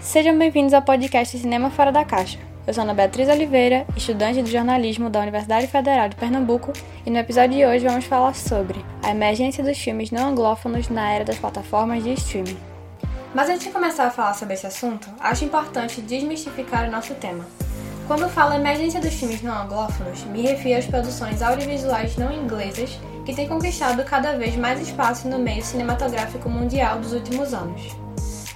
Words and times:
Sejam 0.00 0.36
bem-vindos 0.36 0.72
ao 0.72 0.80
podcast 0.80 1.36
Cinema 1.36 1.70
Fora 1.70 1.92
da 1.92 2.04
Caixa. 2.06 2.38
Eu 2.66 2.72
sou 2.72 2.82
Ana 2.82 2.94
Beatriz 2.94 3.28
Oliveira, 3.28 3.86
estudante 3.94 4.42
de 4.42 4.50
jornalismo 4.50 5.10
da 5.10 5.20
Universidade 5.20 5.66
Federal 5.66 6.08
de 6.08 6.16
Pernambuco, 6.16 6.72
e 7.04 7.10
no 7.10 7.18
episódio 7.18 7.58
de 7.58 7.66
hoje 7.66 7.86
vamos 7.86 8.06
falar 8.06 8.34
sobre 8.34 8.82
a 9.02 9.10
emergência 9.10 9.62
dos 9.62 9.78
filmes 9.78 10.10
não 10.10 10.30
anglófonos 10.30 10.88
na 10.88 11.12
era 11.12 11.24
das 11.24 11.38
plataformas 11.38 12.02
de 12.02 12.14
streaming. 12.14 12.56
Mas 13.34 13.50
antes 13.50 13.64
de 13.64 13.72
começar 13.72 14.06
a 14.06 14.10
falar 14.10 14.32
sobre 14.32 14.54
esse 14.54 14.66
assunto, 14.66 15.06
acho 15.20 15.44
importante 15.44 16.00
desmistificar 16.00 16.88
o 16.88 16.90
nosso 16.90 17.14
tema. 17.14 17.44
Quando 18.06 18.28
falo 18.30 18.54
emergência 18.54 19.00
dos 19.00 19.12
filmes 19.12 19.42
não 19.42 19.54
anglófonos, 19.54 20.24
me 20.24 20.40
refiro 20.40 20.78
às 20.78 20.86
produções 20.86 21.42
audiovisuais 21.42 22.16
não 22.16 22.32
inglesas 22.32 22.98
que 23.26 23.34
têm 23.34 23.46
conquistado 23.46 24.02
cada 24.04 24.32
vez 24.32 24.56
mais 24.56 24.80
espaço 24.80 25.28
no 25.28 25.38
meio 25.38 25.62
cinematográfico 25.62 26.48
mundial 26.48 26.98
dos 26.98 27.12
últimos 27.12 27.52
anos. 27.52 27.94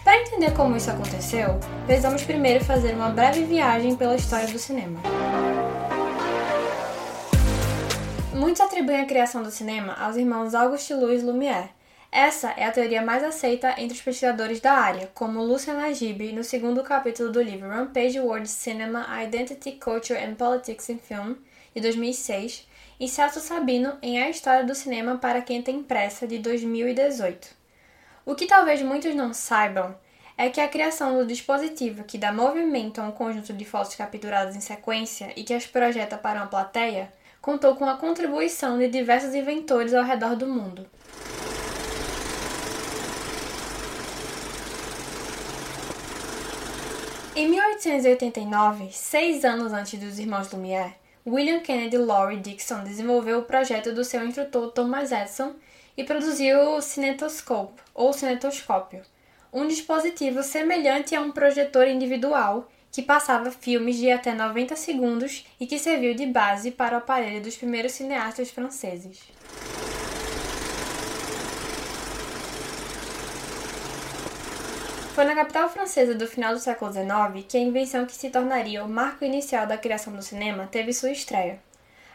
Para 0.04 0.20
entender 0.20 0.52
como 0.52 0.76
isso 0.76 0.90
aconteceu, 0.90 1.58
precisamos 1.86 2.22
primeiro 2.22 2.62
fazer 2.62 2.92
uma 2.92 3.08
breve 3.08 3.42
viagem 3.44 3.96
pela 3.96 4.14
história 4.14 4.46
do 4.46 4.58
cinema. 4.58 5.00
Muitos 8.34 8.60
atribuem 8.60 9.00
a 9.00 9.06
criação 9.06 9.42
do 9.42 9.50
cinema 9.50 9.94
aos 9.94 10.16
irmãos 10.16 10.54
Auguste 10.54 10.92
Louis 10.92 11.22
Lumière. 11.22 11.70
Essa 12.12 12.50
é 12.50 12.66
a 12.66 12.70
teoria 12.70 13.00
mais 13.00 13.24
aceita 13.24 13.74
entre 13.78 13.96
os 13.96 14.02
pesquisadores 14.02 14.60
da 14.60 14.72
área, 14.72 15.10
como 15.14 15.42
Lucien 15.42 15.74
Najib 15.74 16.32
no 16.32 16.44
segundo 16.44 16.82
capítulo 16.82 17.32
do 17.32 17.40
livro 17.40 17.70
Rampage 17.70 18.20
World 18.20 18.46
Cinema, 18.46 19.06
Identity, 19.24 19.72
Culture 19.72 20.22
and 20.22 20.34
Politics 20.34 20.90
in 20.90 20.98
Film, 20.98 21.34
de 21.74 21.80
2006, 21.80 22.68
e 23.00 23.08
Celso 23.08 23.40
Sabino 23.40 23.94
em 24.02 24.22
A 24.22 24.28
História 24.28 24.64
do 24.64 24.74
Cinema 24.74 25.16
para 25.16 25.40
Quem 25.40 25.62
Tem 25.62 25.82
Pressa, 25.82 26.26
de 26.26 26.38
2018. 26.38 27.63
O 28.26 28.34
que 28.34 28.46
talvez 28.46 28.80
muitos 28.80 29.14
não 29.14 29.34
saibam 29.34 29.94
é 30.36 30.48
que 30.48 30.58
a 30.58 30.66
criação 30.66 31.18
do 31.18 31.26
dispositivo 31.26 32.04
que 32.04 32.16
dá 32.16 32.32
movimento 32.32 32.98
a 32.98 33.04
um 33.04 33.12
conjunto 33.12 33.52
de 33.52 33.64
fotos 33.66 33.94
capturadas 33.94 34.56
em 34.56 34.60
sequência 34.60 35.30
e 35.36 35.44
que 35.44 35.52
as 35.52 35.66
projeta 35.66 36.16
para 36.16 36.40
uma 36.40 36.46
plateia 36.46 37.12
contou 37.42 37.76
com 37.76 37.84
a 37.84 37.98
contribuição 37.98 38.78
de 38.78 38.88
diversos 38.88 39.34
inventores 39.34 39.92
ao 39.92 40.02
redor 40.02 40.36
do 40.36 40.46
mundo. 40.46 40.86
Em 47.36 47.46
1889, 47.48 48.88
seis 48.90 49.44
anos 49.44 49.70
antes 49.72 50.00
dos 50.00 50.18
irmãos 50.18 50.50
Lumière, 50.50 50.94
William 51.26 51.60
Kennedy 51.60 51.98
Laurie 51.98 52.40
Dixon 52.40 52.84
desenvolveu 52.84 53.40
o 53.40 53.44
projeto 53.44 53.92
do 53.92 54.02
seu 54.02 54.24
instrutor 54.24 54.70
Thomas 54.72 55.12
Edison 55.12 55.54
e 55.96 56.04
produziu 56.04 56.76
o 56.76 56.80
cinetoscope, 56.80 57.80
ou 57.94 58.12
cinetoscópio, 58.12 59.02
um 59.52 59.66
dispositivo 59.66 60.42
semelhante 60.42 61.14
a 61.14 61.20
um 61.20 61.30
projetor 61.30 61.86
individual 61.86 62.68
que 62.90 63.02
passava 63.02 63.50
filmes 63.50 63.96
de 63.96 64.10
até 64.10 64.32
90 64.32 64.76
segundos 64.76 65.46
e 65.58 65.66
que 65.66 65.78
serviu 65.78 66.14
de 66.14 66.26
base 66.26 66.70
para 66.70 66.94
o 66.94 66.98
aparelho 66.98 67.42
dos 67.42 67.56
primeiros 67.56 67.92
cineastas 67.92 68.50
franceses. 68.50 69.20
Foi 75.14 75.24
na 75.24 75.34
capital 75.36 75.68
francesa 75.68 76.12
do 76.12 76.26
final 76.26 76.54
do 76.54 76.58
século 76.58 76.92
XIX 76.92 77.46
que 77.48 77.56
a 77.56 77.60
invenção 77.60 78.04
que 78.04 78.14
se 78.14 78.30
tornaria 78.30 78.84
o 78.84 78.88
marco 78.88 79.24
inicial 79.24 79.64
da 79.64 79.78
criação 79.78 80.12
do 80.12 80.22
cinema 80.22 80.66
teve 80.66 80.92
sua 80.92 81.12
estreia. 81.12 81.60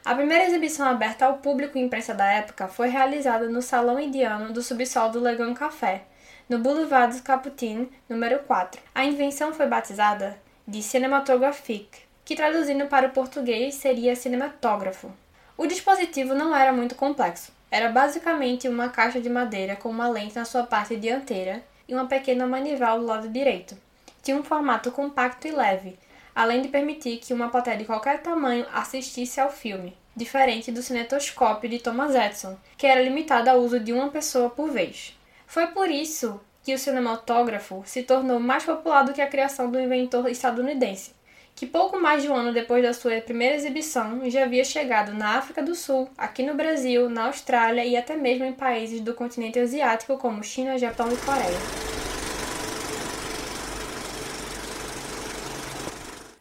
A 0.06 0.16
primeira 0.16 0.46
exibição 0.46 0.88
aberta 0.88 1.26
ao 1.26 1.38
público 1.40 1.78
e 1.78 1.82
imprensa 1.82 2.14
da 2.14 2.26
época 2.26 2.70
foi 2.70 2.88
realizada 2.88 3.50
no 3.50 3.62
Salão 3.62 4.00
Indiano 4.00 4.54
do 4.54 4.62
subsolo 4.62 5.12
do 5.12 5.20
Legon 5.20 5.54
Café, 5.54 6.04
no 6.48 6.58
Boulevard 6.58 7.12
dos 7.12 7.22
Capucines, 7.22 7.90
número 8.08 8.40
4. 8.40 8.82
A 8.96 9.04
invenção 9.04 9.54
foi 9.54 9.68
batizada 9.68 10.40
de 10.66 10.82
cinematographique, 10.82 12.02
que 12.24 12.36
traduzindo 12.36 12.88
para 12.88 13.08
o 13.08 13.12
português 13.12 13.76
seria 13.76 14.16
cinematógrafo. 14.16 15.12
O 15.58 15.68
dispositivo 15.68 16.34
não 16.34 16.56
era 16.56 16.72
muito 16.72 16.96
complexo. 16.96 17.52
Era 17.70 17.90
basicamente 17.90 18.70
uma 18.70 18.90
caixa 18.90 19.20
de 19.20 19.30
madeira 19.30 19.76
com 19.76 19.90
uma 19.90 20.08
lente 20.08 20.36
na 20.36 20.46
sua 20.46 20.64
parte 20.64 20.96
dianteira 20.96 21.62
e 21.88 21.94
uma 21.94 22.08
pequena 22.08 22.48
manival 22.48 23.00
do 23.00 23.06
lado 23.06 23.28
direito. 23.28 23.78
Tinha 24.24 24.38
um 24.38 24.44
formato 24.44 24.92
compacto 24.92 25.48
e 25.48 25.52
leve, 25.52 26.00
além 26.36 26.62
de 26.62 26.68
permitir 26.68 27.18
que 27.18 27.34
uma 27.34 27.50
plateia 27.50 27.78
de 27.78 27.86
qualquer 27.86 28.22
tamanho 28.22 28.66
assistisse 28.74 29.40
ao 29.40 29.52
filme, 29.52 29.96
diferente 30.16 30.72
do 30.72 30.82
cinetoscópio 30.82 31.70
de 31.70 31.80
Thomas 31.80 32.16
Edison, 32.16 32.58
que 32.78 32.88
era 32.88 33.02
limitado 33.02 33.50
ao 33.50 33.60
uso 33.60 33.80
de 33.80 33.94
uma 33.94 34.10
pessoa 34.10 34.50
por 34.50 34.70
vez. 34.70 35.18
Foi 35.48 35.68
por 35.68 35.90
isso 35.90 36.40
que 36.64 36.74
o 36.74 36.80
cinematógrafo 36.80 37.82
se 37.86 38.04
tornou 38.04 38.40
mais 38.40 38.64
popular 38.64 39.04
do 39.04 39.14
que 39.14 39.22
a 39.22 39.28
criação 39.28 39.72
do 39.72 39.80
inventor 39.80 40.30
estadunidense, 40.30 41.14
que 41.56 41.66
pouco 41.66 42.00
mais 42.00 42.22
de 42.22 42.30
um 42.30 42.36
ano 42.36 42.54
depois 42.54 42.84
da 42.84 42.94
sua 42.94 43.20
primeira 43.20 43.56
exibição 43.56 44.30
já 44.30 44.44
havia 44.44 44.64
chegado 44.64 45.14
na 45.14 45.38
África 45.38 45.62
do 45.64 45.76
Sul, 45.76 46.10
aqui 46.18 46.44
no 46.44 46.54
Brasil, 46.54 47.10
na 47.10 47.26
Austrália 47.26 47.84
e 47.84 47.98
até 47.98 48.16
mesmo 48.16 48.46
em 48.46 48.54
países 48.54 49.02
do 49.02 49.14
continente 49.14 49.60
asiático 49.60 50.18
como 50.18 50.44
China, 50.44 50.78
Japão 50.78 51.12
e 51.12 51.18
Coreia. 51.18 51.99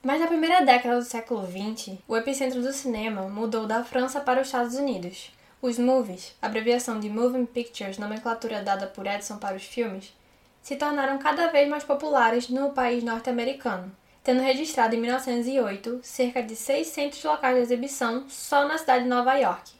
Mas 0.09 0.23
na 0.23 0.27
primeira 0.27 0.63
década 0.63 0.97
do 0.97 1.05
século 1.05 1.47
XX, 1.47 1.99
o 2.09 2.17
epicentro 2.17 2.63
do 2.63 2.73
cinema 2.73 3.29
mudou 3.29 3.67
da 3.67 3.85
França 3.85 4.19
para 4.19 4.41
os 4.41 4.49
Estados 4.49 4.75
Unidos. 4.75 5.31
Os 5.61 5.79
movies, 5.79 6.35
abreviação 6.41 6.99
de 6.99 7.11
Moving 7.11 7.45
Pictures, 7.45 7.99
nomenclatura 7.99 8.63
dada 8.63 8.87
por 8.87 9.07
Edison 9.07 9.37
para 9.37 9.55
os 9.55 9.65
filmes, 9.65 10.17
se 10.63 10.77
tornaram 10.77 11.19
cada 11.19 11.49
vez 11.49 11.69
mais 11.69 11.85
populares 11.85 12.49
no 12.49 12.71
país 12.71 13.05
norte-americano, 13.05 13.95
tendo 14.25 14.41
registrado 14.41 14.95
em 14.95 14.99
1908 14.99 16.01
cerca 16.03 16.43
de 16.43 16.57
600 16.57 17.23
locais 17.25 17.57
de 17.57 17.61
exibição 17.65 18.25
só 18.31 18.67
na 18.67 18.79
cidade 18.79 19.05
de 19.05 19.11
Nova 19.11 19.35
York. 19.35 19.73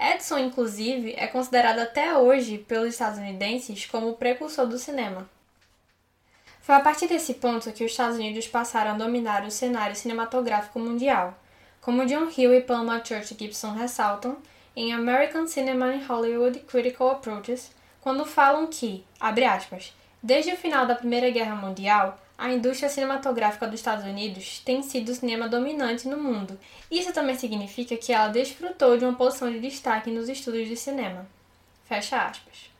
Edison, 0.00 0.38
inclusive, 0.38 1.14
é 1.16 1.28
considerado 1.28 1.78
até 1.78 2.18
hoje 2.18 2.58
pelos 2.58 2.88
estadunidenses 2.88 3.86
como 3.86 4.08
o 4.08 4.16
precursor 4.16 4.66
do 4.66 4.78
cinema. 4.78 5.30
Foi 6.70 6.76
a 6.76 6.82
partir 6.82 7.08
desse 7.08 7.34
ponto 7.34 7.72
que 7.72 7.82
os 7.82 7.90
Estados 7.90 8.16
Unidos 8.16 8.46
passaram 8.46 8.92
a 8.92 8.96
dominar 8.96 9.44
o 9.44 9.50
cenário 9.50 9.96
cinematográfico 9.96 10.78
mundial, 10.78 11.36
como 11.80 12.06
John 12.06 12.28
Hill 12.30 12.54
e 12.54 12.60
Palma 12.60 13.04
Church 13.04 13.34
Gibson 13.36 13.72
ressaltam 13.72 14.36
em 14.76 14.92
American 14.92 15.48
Cinema 15.48 15.86
and 15.86 16.06
Hollywood 16.06 16.60
Critical 16.60 17.10
Approaches, 17.10 17.72
quando 18.00 18.24
falam 18.24 18.68
que, 18.68 19.04
abre 19.18 19.46
aspas, 19.46 19.92
desde 20.22 20.52
o 20.52 20.56
final 20.56 20.86
da 20.86 20.94
Primeira 20.94 21.28
Guerra 21.28 21.56
Mundial, 21.56 22.16
a 22.38 22.52
indústria 22.52 22.88
cinematográfica 22.88 23.66
dos 23.66 23.80
Estados 23.80 24.04
Unidos 24.04 24.60
tem 24.64 24.80
sido 24.80 25.08
o 25.08 25.14
cinema 25.16 25.48
dominante 25.48 26.06
no 26.06 26.18
mundo. 26.18 26.56
Isso 26.88 27.12
também 27.12 27.34
significa 27.34 27.96
que 27.96 28.12
ela 28.12 28.28
desfrutou 28.28 28.96
de 28.96 29.04
uma 29.04 29.14
posição 29.14 29.50
de 29.50 29.58
destaque 29.58 30.08
nos 30.12 30.28
estudos 30.28 30.68
de 30.68 30.76
cinema. 30.76 31.26
Fecha 31.88 32.16
aspas. 32.16 32.70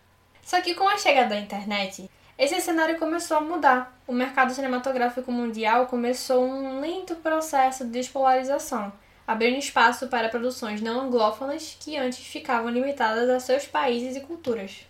Só 0.45 0.61
que 0.61 0.75
com 0.75 0.89
a 0.89 0.97
chegada 0.97 1.31
da 1.31 1.41
internet, 1.41 2.10
esse 2.41 2.59
cenário 2.63 2.99
começou 2.99 3.37
a 3.37 3.41
mudar. 3.43 4.01
O 4.07 4.15
mercado 4.15 4.55
cinematográfico 4.55 5.31
mundial 5.31 5.87
começou 5.89 6.43
um 6.43 6.81
lento 6.81 7.15
processo 7.17 7.85
de 7.85 7.91
despolarização, 7.91 8.91
abrindo 9.27 9.59
espaço 9.59 10.09
para 10.09 10.31
produções 10.31 10.81
não 10.81 11.03
anglófonas 11.03 11.77
que 11.79 11.99
antes 11.99 12.27
ficavam 12.27 12.71
limitadas 12.71 13.29
a 13.29 13.39
seus 13.39 13.67
países 13.67 14.17
e 14.17 14.21
culturas. 14.21 14.87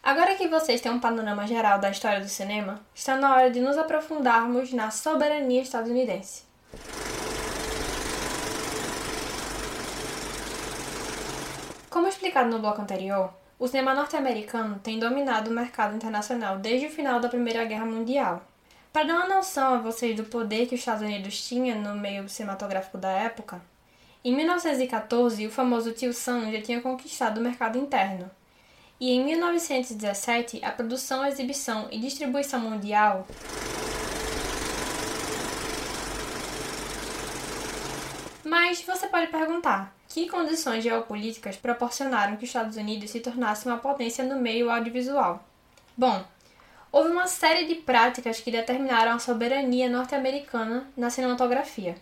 Agora 0.00 0.36
que 0.36 0.46
vocês 0.46 0.80
têm 0.80 0.92
um 0.92 1.00
panorama 1.00 1.44
geral 1.44 1.80
da 1.80 1.90
história 1.90 2.20
do 2.20 2.28
cinema, 2.28 2.80
está 2.94 3.16
na 3.16 3.34
hora 3.34 3.50
de 3.50 3.60
nos 3.60 3.76
aprofundarmos 3.76 4.72
na 4.72 4.92
soberania 4.92 5.62
estadunidense. 5.62 6.44
Como 11.92 12.08
explicado 12.08 12.48
no 12.48 12.58
bloco 12.58 12.80
anterior, 12.80 13.34
o 13.58 13.68
cinema 13.68 13.92
norte-americano 13.92 14.80
tem 14.82 14.98
dominado 14.98 15.50
o 15.50 15.52
mercado 15.52 15.94
internacional 15.94 16.56
desde 16.56 16.86
o 16.86 16.90
final 16.90 17.20
da 17.20 17.28
Primeira 17.28 17.66
Guerra 17.66 17.84
Mundial. 17.84 18.42
Para 18.90 19.04
dar 19.04 19.16
uma 19.16 19.28
noção 19.28 19.74
a 19.74 19.78
vocês 19.78 20.16
do 20.16 20.24
poder 20.24 20.66
que 20.66 20.74
os 20.74 20.80
Estados 20.80 21.02
Unidos 21.02 21.46
tinha 21.46 21.74
no 21.74 21.94
meio 21.94 22.26
cinematográfico 22.30 22.96
da 22.96 23.10
época, 23.10 23.60
em 24.24 24.34
1914 24.34 25.46
o 25.46 25.50
famoso 25.50 25.92
Tio 25.92 26.14
Sam 26.14 26.50
já 26.50 26.62
tinha 26.62 26.80
conquistado 26.80 27.36
o 27.36 27.42
mercado 27.42 27.76
interno. 27.76 28.30
E 28.98 29.10
em 29.10 29.22
1917 29.22 30.64
a 30.64 30.70
produção, 30.70 31.26
exibição 31.26 31.88
e 31.90 31.98
distribuição 31.98 32.58
mundial 32.58 33.26
Mas 38.52 38.82
você 38.82 39.06
pode 39.06 39.28
perguntar: 39.28 39.94
que 40.06 40.28
condições 40.28 40.84
geopolíticas 40.84 41.56
proporcionaram 41.56 42.36
que 42.36 42.44
os 42.44 42.50
Estados 42.50 42.76
Unidos 42.76 43.08
se 43.08 43.18
tornasse 43.18 43.64
uma 43.64 43.78
potência 43.78 44.22
no 44.22 44.38
meio 44.38 44.70
audiovisual? 44.70 45.42
Bom, 45.96 46.22
houve 46.92 47.08
uma 47.08 47.26
série 47.26 47.66
de 47.66 47.76
práticas 47.76 48.40
que 48.40 48.50
determinaram 48.50 49.12
a 49.12 49.18
soberania 49.18 49.88
norte-americana 49.88 50.86
na 50.94 51.08
cinematografia. 51.08 51.96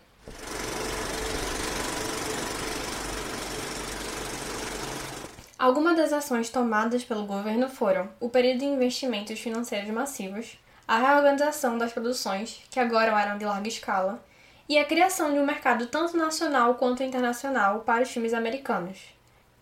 Algumas 5.56 5.96
das 5.96 6.12
ações 6.12 6.50
tomadas 6.50 7.04
pelo 7.04 7.26
governo 7.26 7.68
foram 7.68 8.08
o 8.18 8.28
período 8.28 8.58
de 8.58 8.64
investimentos 8.64 9.38
financeiros 9.38 9.90
massivos, 9.90 10.58
a 10.88 10.98
reorganização 10.98 11.78
das 11.78 11.92
produções, 11.92 12.60
que 12.68 12.80
agora 12.80 13.16
eram 13.22 13.38
de 13.38 13.44
larga 13.44 13.68
escala, 13.68 14.20
e 14.70 14.78
a 14.78 14.84
criação 14.84 15.32
de 15.32 15.38
um 15.40 15.44
mercado 15.44 15.86
tanto 15.86 16.16
nacional 16.16 16.76
quanto 16.76 17.02
internacional 17.02 17.80
para 17.80 18.04
os 18.04 18.08
filmes 18.08 18.32
americanos. 18.32 18.98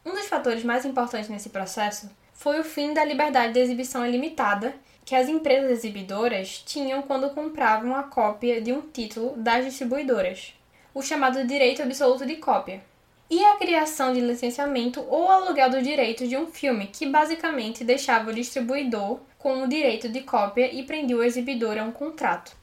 Um 0.04 0.10
dos 0.10 0.26
fatores 0.26 0.62
mais 0.62 0.84
importantes 0.84 1.30
nesse 1.30 1.48
processo 1.48 2.10
foi 2.34 2.60
o 2.60 2.64
fim 2.64 2.92
da 2.92 3.06
liberdade 3.06 3.54
de 3.54 3.58
exibição 3.58 4.06
ilimitada 4.06 4.74
que 5.06 5.14
as 5.14 5.26
empresas 5.26 5.70
exibidoras 5.70 6.58
tinham 6.58 7.00
quando 7.00 7.30
compravam 7.30 7.96
a 7.96 8.02
cópia 8.02 8.60
de 8.60 8.70
um 8.70 8.82
título 8.82 9.32
das 9.38 9.64
distribuidoras, 9.64 10.52
o 10.92 11.00
chamado 11.00 11.42
direito 11.46 11.82
absoluto 11.82 12.26
de 12.26 12.36
cópia 12.36 12.82
e 13.30 13.42
a 13.42 13.56
criação 13.56 14.12
de 14.12 14.20
licenciamento 14.20 15.00
ou 15.08 15.30
aluguel 15.30 15.70
do 15.70 15.80
direito 15.80 16.28
de 16.28 16.36
um 16.36 16.48
filme, 16.48 16.86
que 16.86 17.06
basicamente 17.06 17.82
deixava 17.82 18.30
o 18.30 18.34
distribuidor 18.34 19.20
com 19.38 19.62
o 19.62 19.68
direito 19.68 20.06
de 20.10 20.20
cópia 20.20 20.70
e 20.70 20.82
prendia 20.82 21.16
o 21.16 21.22
exibidor 21.22 21.78
a 21.78 21.84
um 21.84 21.92
contrato. 21.92 22.57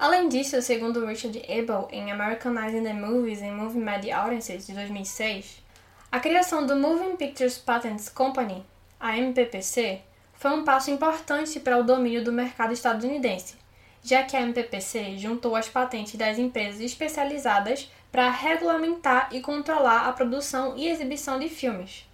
Além 0.00 0.30
disso, 0.30 0.62
segundo 0.62 1.04
Richard 1.04 1.38
Abel 1.46 1.86
em 1.92 2.10
Americanizing 2.10 2.82
the 2.82 2.94
Movies 2.94 3.42
and 3.42 3.52
Movie 3.52 3.80
Media 3.80 4.16
Audiences 4.16 4.66
de 4.66 4.72
2006, 4.72 5.62
a 6.10 6.18
criação 6.18 6.64
do 6.64 6.74
Moving 6.74 7.16
Pictures 7.16 7.58
Patents 7.58 8.08
Company, 8.08 8.64
a 8.98 9.18
MPPC, 9.18 10.00
foi 10.32 10.52
um 10.52 10.64
passo 10.64 10.90
importante 10.90 11.60
para 11.60 11.76
o 11.76 11.84
domínio 11.84 12.24
do 12.24 12.32
mercado 12.32 12.72
estadunidense, 12.72 13.56
já 14.02 14.22
que 14.22 14.34
a 14.34 14.40
MPPC 14.40 15.18
juntou 15.18 15.54
as 15.54 15.68
patentes 15.68 16.14
das 16.14 16.38
empresas 16.38 16.80
especializadas 16.80 17.92
para 18.10 18.30
regulamentar 18.30 19.28
e 19.32 19.42
controlar 19.42 20.08
a 20.08 20.12
produção 20.14 20.78
e 20.78 20.88
exibição 20.88 21.38
de 21.38 21.50
filmes. 21.50 22.08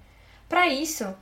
Para 0.49 0.67
isso, 0.67 1.17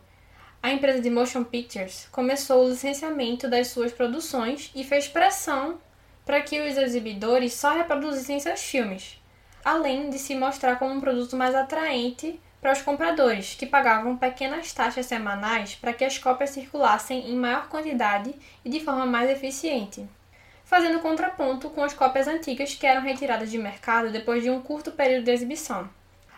a 0.63 0.73
empresa 0.73 1.03
de 1.03 1.11
motion 1.11 1.45
pictures 1.45 2.09
começou 2.11 2.65
o 2.65 2.71
licenciamento 2.71 3.51
das 3.51 3.67
suas 3.67 3.93
produções 3.93 4.73
e 4.75 4.83
fez 4.83 5.07
pressão 5.07 5.79
para 6.25 6.41
que 6.41 6.61
os 6.61 6.77
exibidores 6.77 7.55
só 7.55 7.75
reproduzissem 7.75 8.41
seus 8.41 8.61
filmes, 8.61 9.21
além 9.65 10.11
de 10.11 10.19
se 10.19 10.35
mostrar 10.35 10.77
como 10.77 10.95
um 10.95 11.01
produto 11.01 11.37
mais 11.37 11.55
atraente 11.55 12.41
para 12.61 12.73
os 12.73 12.83
compradores, 12.83 13.55
que 13.55 13.67
pagavam 13.67 14.17
pequenas 14.17 14.73
taxas 14.73 15.07
semanais 15.07 15.75
para 15.75 15.93
que 15.93 16.05
as 16.05 16.19
cópias 16.19 16.51
circulassem 16.51 17.31
em 17.31 17.37
maior 17.37 17.69
quantidade 17.69 18.35
e 18.65 18.71
de 18.71 18.81
forma 18.81 19.05
mais 19.05 19.31
eficiente 19.31 20.09
fazendo 20.65 21.01
contraponto 21.01 21.71
com 21.71 21.85
as 21.85 21.95
cópias 21.95 22.27
antigas 22.27 22.75
que 22.75 22.87
eram 22.87 23.03
retiradas 23.03 23.51
de 23.51 23.59
mercado 23.59 24.11
depois 24.11 24.43
de 24.43 24.51
um 24.51 24.61
curto 24.61 24.91
período 24.91 25.25
de 25.25 25.31
exibição. 25.31 25.89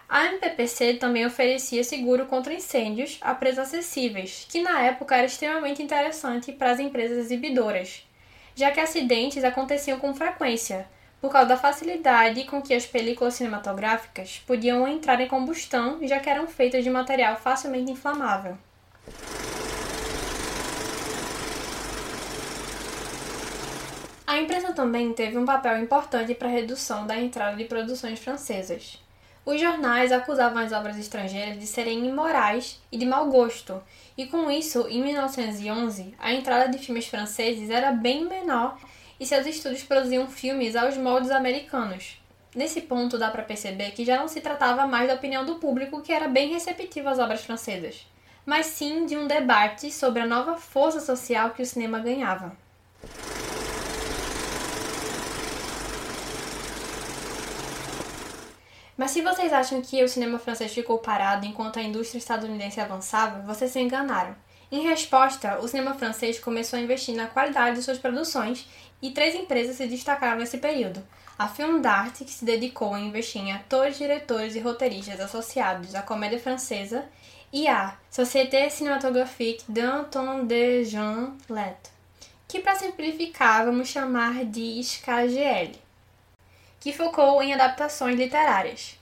A 0.09 0.27
MPPC 0.27 0.94
também 0.94 1.27
oferecia 1.27 1.83
seguro 1.83 2.27
contra 2.27 2.55
incêndios 2.55 3.19
a 3.21 3.35
preços 3.35 3.61
acessíveis, 3.61 4.47
que 4.49 4.62
na 4.62 4.83
época 4.83 5.17
era 5.17 5.27
extremamente 5.27 5.83
interessante 5.83 6.53
para 6.53 6.71
as 6.71 6.79
empresas 6.79 7.19
exibidoras, 7.19 8.06
já 8.56 8.70
que 8.70 8.81
acidentes 8.81 9.44
aconteciam 9.44 10.00
com 10.00 10.14
frequência, 10.14 10.88
por 11.20 11.31
causa 11.31 11.50
da 11.50 11.56
facilidade 11.58 12.44
com 12.44 12.62
que 12.62 12.73
as 12.73 12.87
películas 12.87 13.35
cinematográficas 13.35 14.43
podiam 14.47 14.88
entrar 14.88 15.20
em 15.20 15.29
combustão, 15.29 15.99
já 16.03 16.19
que 16.19 16.31
eram 16.31 16.47
feitas 16.47 16.82
de 16.82 16.88
material 16.88 17.37
facilmente 17.37 17.93
inflamável. 17.93 18.56
A 24.26 24.38
imprensa 24.38 24.73
também 24.73 25.12
teve 25.12 25.37
um 25.37 25.44
papel 25.44 25.79
importante 25.79 26.35
para 26.35 26.49
a 26.49 26.50
redução 26.50 27.06
da 27.06 27.17
entrada 27.20 27.56
de 27.56 27.64
produções 27.64 28.19
francesas. 28.19 28.99
Os 29.46 29.60
jornais 29.60 30.10
acusavam 30.10 30.58
as 30.60 30.72
obras 30.72 30.98
estrangeiras 30.98 31.56
de 31.56 31.69
serem 31.69 32.04
imorais 32.04 32.81
e 32.90 32.98
de 32.98 33.06
mau 33.06 33.31
gosto, 33.31 33.81
e 34.19 34.26
com 34.26 34.50
isso, 34.50 34.88
em 34.88 35.00
1911, 35.00 36.16
a 36.19 36.32
entrada 36.32 36.69
de 36.69 36.84
filmes 36.84 37.06
franceses 37.06 37.70
era 37.70 37.93
bem 37.93 38.28
menor 38.28 38.76
e 39.20 39.25
seus 39.25 39.46
estúdios 39.46 39.84
produziam 39.84 40.26
filmes 40.26 40.75
aos 40.75 40.96
moldes 40.96 41.31
americanos. 41.31 42.20
Nesse 42.56 42.81
ponto 42.81 43.19
dá 43.19 43.31
para 43.31 43.44
perceber 43.44 43.93
que 43.93 44.04
já 44.04 44.16
não 44.19 44.26
se 44.26 44.40
tratava 44.40 44.84
mais 44.84 45.06
da 45.06 45.14
opinião 45.14 45.44
do 45.44 45.60
público 45.60 46.02
que 46.02 46.12
era 46.12 46.26
bem 46.26 46.52
receptivo 46.52 47.08
às 47.08 47.20
obras 47.20 47.44
francesas, 47.44 48.04
mas 48.44 48.66
sim 48.66 49.06
de 49.06 49.16
um 49.16 49.28
debate 49.28 49.92
sobre 49.92 50.22
a 50.22 50.26
nova 50.26 50.56
força 50.56 50.99
social 50.99 51.50
que 51.50 51.62
o 51.62 51.66
cinema 51.66 52.00
ganhava. 52.00 52.56
Mas 58.96 59.10
se 59.10 59.20
vocês 59.20 59.52
acham 59.52 59.82
que 59.82 60.02
o 60.02 60.08
cinema 60.08 60.38
francês 60.38 60.72
ficou 60.72 60.98
parado 60.98 61.44
enquanto 61.44 61.78
a 61.78 61.82
indústria 61.82 62.19
estadunidense 62.19 62.81
avançava, 62.81 63.40
vocês 63.43 63.70
se 63.70 63.81
enganaram. 63.81 64.34
Em 64.72 64.82
resposta, 64.82 65.58
o 65.60 65.69
cinema 65.69 65.94
francês 65.94 66.40
começou 66.40 66.78
a 66.78 66.82
investir 66.82 67.14
na 67.14 67.26
qualidade 67.26 67.76
de 67.76 67.82
suas 67.82 67.98
produções 67.98 68.66
e 69.02 69.10
três 69.10 69.34
empresas 69.34 69.76
se 69.76 69.87
destacaram 69.87 70.38
nesse 70.38 70.58
período. 70.58 71.06
A 71.38 71.46
Film 71.46 71.81
d'Art, 71.81 72.16
que 72.19 72.32
se 72.32 72.44
dedicou 72.44 72.94
a 72.94 73.00
investir 73.00 73.43
em 73.43 73.52
atores, 73.52 73.98
diretores 73.98 74.56
e 74.56 74.60
roteiristas 74.60 75.20
associados 75.20 75.94
à 75.94 76.02
comédia 76.02 76.40
francesa, 76.40 77.04
e 77.52 77.69
a 77.69 77.96
Société 78.10 78.69
Cinématographique 78.69 79.64
d'Anton 79.69 80.44
de 80.46 80.84
Jean 80.84 81.37
Let, 81.49 81.76
que 82.49 82.60
para 82.60 82.75
simplificar 82.75 83.64
vamos 83.64 83.88
chamar 83.88 84.44
de 84.44 84.81
SKGL 84.81 85.86
que 86.87 86.93
focou 86.93 87.43
em 87.43 87.53
adaptações 87.53 88.17
literárias. 88.17 88.97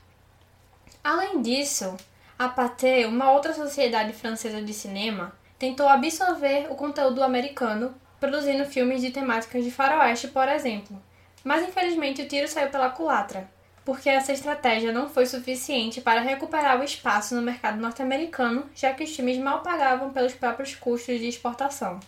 Além 1.04 1.42
disso, 1.42 1.94
a 2.38 2.48
Pathé, 2.48 3.06
uma 3.06 3.30
outra 3.30 3.52
sociedade 3.52 4.14
francesa 4.14 4.62
de 4.62 4.72
cinema, 4.72 5.34
tentou 5.58 5.86
absorver 5.86 6.68
o 6.70 6.76
conteúdo 6.76 7.22
americano, 7.22 7.94
produzindo 8.18 8.64
filmes 8.64 9.02
de 9.02 9.10
temáticas 9.10 9.62
de 9.62 9.70
faroeste, 9.70 10.28
por 10.28 10.48
exemplo. 10.48 10.98
Mas 11.44 11.62
infelizmente 11.68 12.22
o 12.22 12.26
tiro 12.26 12.48
saiu 12.48 12.70
pela 12.70 12.88
culatra, 12.88 13.50
porque 13.84 14.08
essa 14.08 14.32
estratégia 14.32 14.90
não 14.90 15.10
foi 15.10 15.26
suficiente 15.26 16.00
para 16.00 16.22
recuperar 16.22 16.80
o 16.80 16.84
espaço 16.84 17.34
no 17.34 17.42
mercado 17.42 17.78
norte-americano, 17.78 18.64
já 18.74 18.94
que 18.94 19.04
os 19.04 19.14
filmes 19.14 19.36
mal 19.36 19.60
pagavam 19.60 20.08
pelos 20.08 20.32
próprios 20.32 20.74
custos 20.74 21.20
de 21.20 21.28
exportação. 21.28 22.00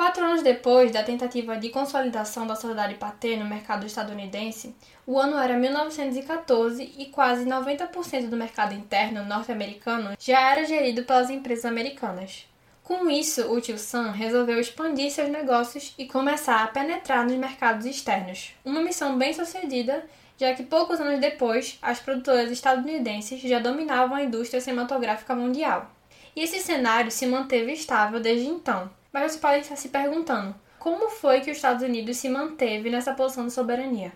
Quatro 0.00 0.24
anos 0.24 0.42
depois 0.42 0.90
da 0.90 1.02
tentativa 1.02 1.58
de 1.58 1.68
consolidação 1.68 2.46
da 2.46 2.56
sociedade 2.56 2.94
patê 2.94 3.36
no 3.36 3.44
mercado 3.44 3.84
estadunidense, 3.84 4.74
o 5.06 5.18
ano 5.18 5.36
era 5.36 5.58
1914 5.58 6.94
e 6.96 7.04
quase 7.10 7.44
90% 7.44 8.30
do 8.30 8.34
mercado 8.34 8.72
interno 8.72 9.26
norte-americano 9.26 10.16
já 10.18 10.52
era 10.52 10.64
gerido 10.64 11.02
pelas 11.02 11.28
empresas 11.28 11.66
americanas. 11.66 12.46
Com 12.82 13.10
isso, 13.10 13.52
o 13.52 13.60
tio 13.60 13.76
Sam 13.76 14.10
resolveu 14.12 14.58
expandir 14.58 15.10
seus 15.10 15.28
negócios 15.28 15.92
e 15.98 16.06
começar 16.06 16.64
a 16.64 16.68
penetrar 16.68 17.26
nos 17.26 17.36
mercados 17.36 17.84
externos, 17.84 18.54
uma 18.64 18.80
missão 18.80 19.18
bem 19.18 19.34
sucedida, 19.34 20.06
já 20.38 20.54
que 20.54 20.62
poucos 20.62 20.98
anos 20.98 21.20
depois 21.20 21.78
as 21.82 22.00
produtoras 22.00 22.50
estadunidenses 22.50 23.42
já 23.42 23.58
dominavam 23.58 24.16
a 24.16 24.22
indústria 24.22 24.62
cinematográfica 24.62 25.34
mundial. 25.34 25.90
E 26.34 26.42
esse 26.42 26.58
cenário 26.58 27.10
se 27.10 27.26
manteve 27.26 27.74
estável 27.74 28.18
desde 28.18 28.46
então, 28.46 28.90
mas 29.12 29.32
você 29.32 29.38
pode 29.38 29.60
estar 29.60 29.76
se 29.76 29.88
perguntando: 29.88 30.54
como 30.78 31.10
foi 31.10 31.40
que 31.40 31.50
os 31.50 31.56
Estados 31.56 31.82
Unidos 31.82 32.16
se 32.16 32.28
manteve 32.28 32.90
nessa 32.90 33.12
posição 33.12 33.46
de 33.46 33.52
soberania? 33.52 34.12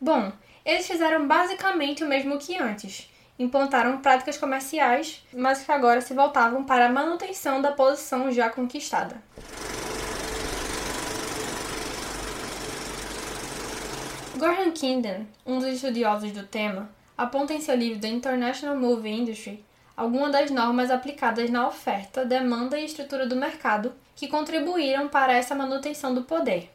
Bom, 0.00 0.30
eles 0.64 0.86
fizeram 0.86 1.26
basicamente 1.26 2.04
o 2.04 2.08
mesmo 2.08 2.38
que 2.38 2.56
antes. 2.56 3.10
Implantaram 3.38 3.98
práticas 3.98 4.36
comerciais, 4.36 5.24
mas 5.32 5.64
que 5.64 5.72
agora 5.72 6.00
se 6.00 6.12
voltavam 6.12 6.64
para 6.64 6.86
a 6.86 6.92
manutenção 6.92 7.62
da 7.62 7.72
posição 7.72 8.30
já 8.30 8.50
conquistada. 8.50 9.22
Gordon 14.36 14.70
Kinden, 14.72 15.28
um 15.44 15.58
dos 15.58 15.68
estudiosos 15.68 16.30
do 16.30 16.44
tema, 16.44 16.88
aponta 17.16 17.52
em 17.52 17.60
seu 17.60 17.74
livro 17.74 18.00
The 18.00 18.08
International 18.08 18.76
Movie 18.76 19.10
Industry 19.10 19.64
algumas 19.96 20.30
das 20.30 20.48
normas 20.52 20.92
aplicadas 20.92 21.50
na 21.50 21.66
oferta, 21.66 22.24
demanda 22.24 22.78
e 22.78 22.84
estrutura 22.84 23.26
do 23.26 23.34
mercado 23.34 23.92
que 24.18 24.26
contribuíram 24.26 25.06
para 25.06 25.32
essa 25.32 25.54
manutenção 25.54 26.12
do 26.12 26.24
poder. 26.24 26.68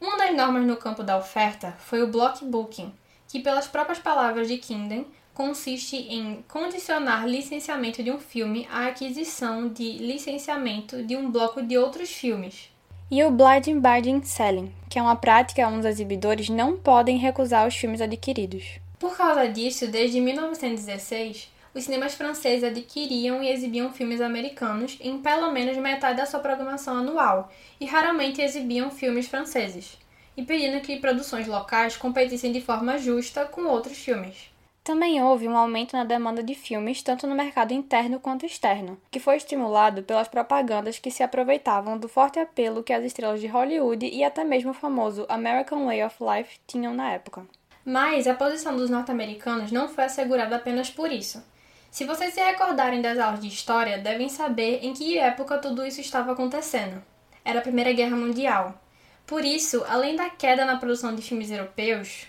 Uma 0.00 0.16
das 0.16 0.34
normas 0.34 0.64
no 0.64 0.74
campo 0.74 1.02
da 1.02 1.18
oferta 1.18 1.72
foi 1.80 2.02
o 2.02 2.06
block 2.06 2.42
booking, 2.42 2.90
que, 3.28 3.40
pelas 3.40 3.68
próprias 3.68 3.98
palavras 3.98 4.48
de 4.48 4.56
Kinden, 4.56 5.06
consiste 5.34 5.96
em 5.96 6.42
condicionar 6.48 7.28
licenciamento 7.28 8.02
de 8.02 8.10
um 8.10 8.18
filme 8.18 8.66
à 8.72 8.86
aquisição 8.86 9.68
de 9.68 9.98
licenciamento 9.98 11.02
de 11.02 11.14
um 11.14 11.30
bloco 11.30 11.62
de 11.62 11.76
outros 11.76 12.08
filmes. 12.08 12.70
E 13.10 13.22
o 13.22 13.30
blind 13.30 13.66
buying 13.82 14.22
selling, 14.22 14.72
que 14.88 14.98
é 14.98 15.02
uma 15.02 15.14
prática 15.14 15.68
onde 15.68 15.80
os 15.80 15.84
exibidores 15.84 16.48
não 16.48 16.74
podem 16.74 17.18
recusar 17.18 17.68
os 17.68 17.76
filmes 17.76 18.00
adquiridos. 18.00 18.64
Por 18.98 19.14
causa 19.14 19.46
disso, 19.46 19.86
desde 19.88 20.22
1916, 20.22 21.50
os 21.74 21.84
cinemas 21.84 22.14
franceses 22.14 22.64
adquiriam 22.64 23.42
e 23.42 23.50
exibiam 23.50 23.92
filmes 23.92 24.20
americanos 24.20 24.96
em 25.00 25.18
pelo 25.18 25.52
menos 25.52 25.76
metade 25.76 26.16
da 26.16 26.26
sua 26.26 26.40
programação 26.40 26.96
anual, 26.96 27.52
e 27.80 27.86
raramente 27.86 28.40
exibiam 28.40 28.90
filmes 28.90 29.28
franceses. 29.28 29.98
impedindo 30.38 30.80
que 30.80 31.00
produções 31.00 31.48
locais 31.48 31.96
competissem 31.96 32.52
de 32.52 32.60
forma 32.60 32.96
justa 32.96 33.44
com 33.44 33.64
outros 33.64 33.98
filmes. 33.98 34.48
Também 34.84 35.22
houve 35.22 35.46
um 35.46 35.56
aumento 35.56 35.94
na 35.94 36.04
demanda 36.04 36.42
de 36.42 36.54
filmes, 36.54 37.02
tanto 37.02 37.26
no 37.26 37.34
mercado 37.34 37.74
interno 37.74 38.20
quanto 38.20 38.46
externo, 38.46 38.96
que 39.10 39.20
foi 39.20 39.36
estimulado 39.36 40.02
pelas 40.02 40.28
propagandas 40.28 40.98
que 40.98 41.10
se 41.10 41.22
aproveitavam 41.22 41.98
do 41.98 42.08
forte 42.08 42.38
apelo 42.38 42.82
que 42.82 42.92
as 42.92 43.04
estrelas 43.04 43.40
de 43.40 43.48
Hollywood 43.48 44.06
e 44.06 44.24
até 44.24 44.44
mesmo 44.44 44.70
o 44.70 44.74
famoso 44.74 45.26
American 45.28 45.84
Way 45.86 46.04
of 46.04 46.16
Life 46.20 46.58
tinham 46.66 46.94
na 46.94 47.10
época. 47.10 47.44
Mas 47.84 48.26
a 48.26 48.32
posição 48.32 48.76
dos 48.76 48.88
norte-americanos 48.88 49.72
não 49.72 49.88
foi 49.88 50.04
assegurada 50.04 50.56
apenas 50.56 50.88
por 50.88 51.12
isso. 51.12 51.42
Se 51.90 52.04
vocês 52.04 52.34
se 52.34 52.40
recordarem 52.40 53.00
das 53.00 53.18
aulas 53.18 53.40
de 53.40 53.48
história, 53.48 53.98
devem 53.98 54.28
saber 54.28 54.80
em 54.82 54.92
que 54.92 55.18
época 55.18 55.58
tudo 55.58 55.84
isso 55.84 56.00
estava 56.00 56.32
acontecendo. 56.32 57.02
Era 57.44 57.60
a 57.60 57.62
Primeira 57.62 57.92
Guerra 57.92 58.16
Mundial. 58.16 58.80
Por 59.26 59.44
isso, 59.44 59.84
além 59.88 60.14
da 60.14 60.30
queda 60.30 60.64
na 60.64 60.76
produção 60.76 61.14
de 61.14 61.22
filmes 61.22 61.50
europeus, 61.50 62.26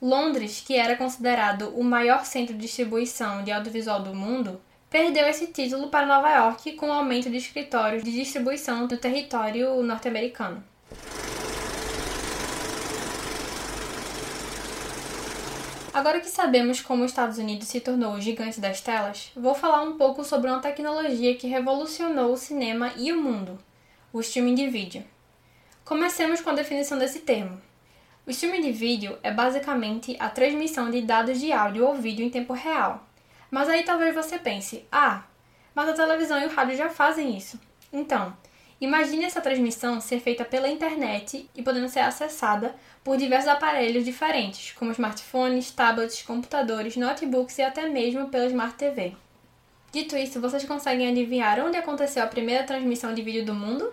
Londres, 0.00 0.62
que 0.66 0.74
era 0.74 0.96
considerado 0.96 1.68
o 1.78 1.84
maior 1.84 2.24
centro 2.24 2.54
de 2.54 2.62
distribuição 2.62 3.44
de 3.44 3.52
audiovisual 3.52 4.02
do 4.02 4.14
mundo, 4.14 4.60
perdeu 4.90 5.26
esse 5.28 5.46
título 5.46 5.88
para 5.88 6.06
Nova 6.06 6.30
York 6.30 6.72
com 6.72 6.88
o 6.88 6.92
aumento 6.92 7.30
de 7.30 7.36
escritórios 7.36 8.02
de 8.02 8.12
distribuição 8.12 8.80
no 8.80 8.88
território 8.88 9.82
norte-americano. 9.82 10.62
Agora 15.94 16.20
que 16.20 16.28
sabemos 16.28 16.80
como 16.80 17.04
os 17.04 17.10
Estados 17.10 17.36
Unidos 17.36 17.68
se 17.68 17.78
tornou 17.78 18.14
o 18.14 18.20
gigante 18.20 18.58
das 18.58 18.80
telas, 18.80 19.30
vou 19.36 19.54
falar 19.54 19.82
um 19.82 19.98
pouco 19.98 20.24
sobre 20.24 20.48
uma 20.50 20.58
tecnologia 20.58 21.36
que 21.36 21.46
revolucionou 21.46 22.32
o 22.32 22.36
cinema 22.36 22.92
e 22.96 23.12
o 23.12 23.20
mundo: 23.20 23.58
o 24.10 24.20
streaming 24.20 24.54
de 24.54 24.68
vídeo. 24.68 25.04
Comecemos 25.84 26.40
com 26.40 26.48
a 26.48 26.54
definição 26.54 26.96
desse 26.96 27.20
termo. 27.20 27.60
O 28.26 28.30
streaming 28.30 28.62
de 28.62 28.72
vídeo 28.72 29.18
é 29.22 29.30
basicamente 29.30 30.16
a 30.18 30.30
transmissão 30.30 30.90
de 30.90 31.02
dados 31.02 31.38
de 31.38 31.52
áudio 31.52 31.86
ou 31.86 31.94
vídeo 31.94 32.24
em 32.24 32.30
tempo 32.30 32.54
real. 32.54 33.06
Mas 33.50 33.68
aí 33.68 33.82
talvez 33.82 34.14
você 34.14 34.38
pense: 34.38 34.86
ah, 34.90 35.24
mas 35.74 35.90
a 35.90 35.92
televisão 35.92 36.40
e 36.40 36.46
o 36.46 36.54
rádio 36.54 36.74
já 36.74 36.88
fazem 36.88 37.36
isso. 37.36 37.60
Então, 37.92 38.34
imagine 38.84 39.24
essa 39.24 39.40
transmissão 39.40 40.00
ser 40.00 40.18
feita 40.18 40.44
pela 40.44 40.68
internet 40.68 41.48
e 41.54 41.62
podendo 41.62 41.88
ser 41.88 42.00
acessada 42.00 42.74
por 43.04 43.16
diversos 43.16 43.48
aparelhos 43.48 44.04
diferentes, 44.04 44.72
como 44.72 44.90
smartphones, 44.90 45.70
tablets, 45.70 46.22
computadores, 46.22 46.96
notebooks 46.96 47.58
e 47.58 47.62
até 47.62 47.88
mesmo 47.88 48.28
pela 48.28 48.46
Smart 48.46 48.74
TV. 48.74 49.14
Dito 49.92 50.16
isso, 50.16 50.40
vocês 50.40 50.64
conseguem 50.64 51.08
adivinhar 51.08 51.60
onde 51.60 51.76
aconteceu 51.76 52.24
a 52.24 52.26
primeira 52.26 52.64
transmissão 52.64 53.14
de 53.14 53.22
vídeo 53.22 53.44
do 53.44 53.54
mundo? 53.54 53.92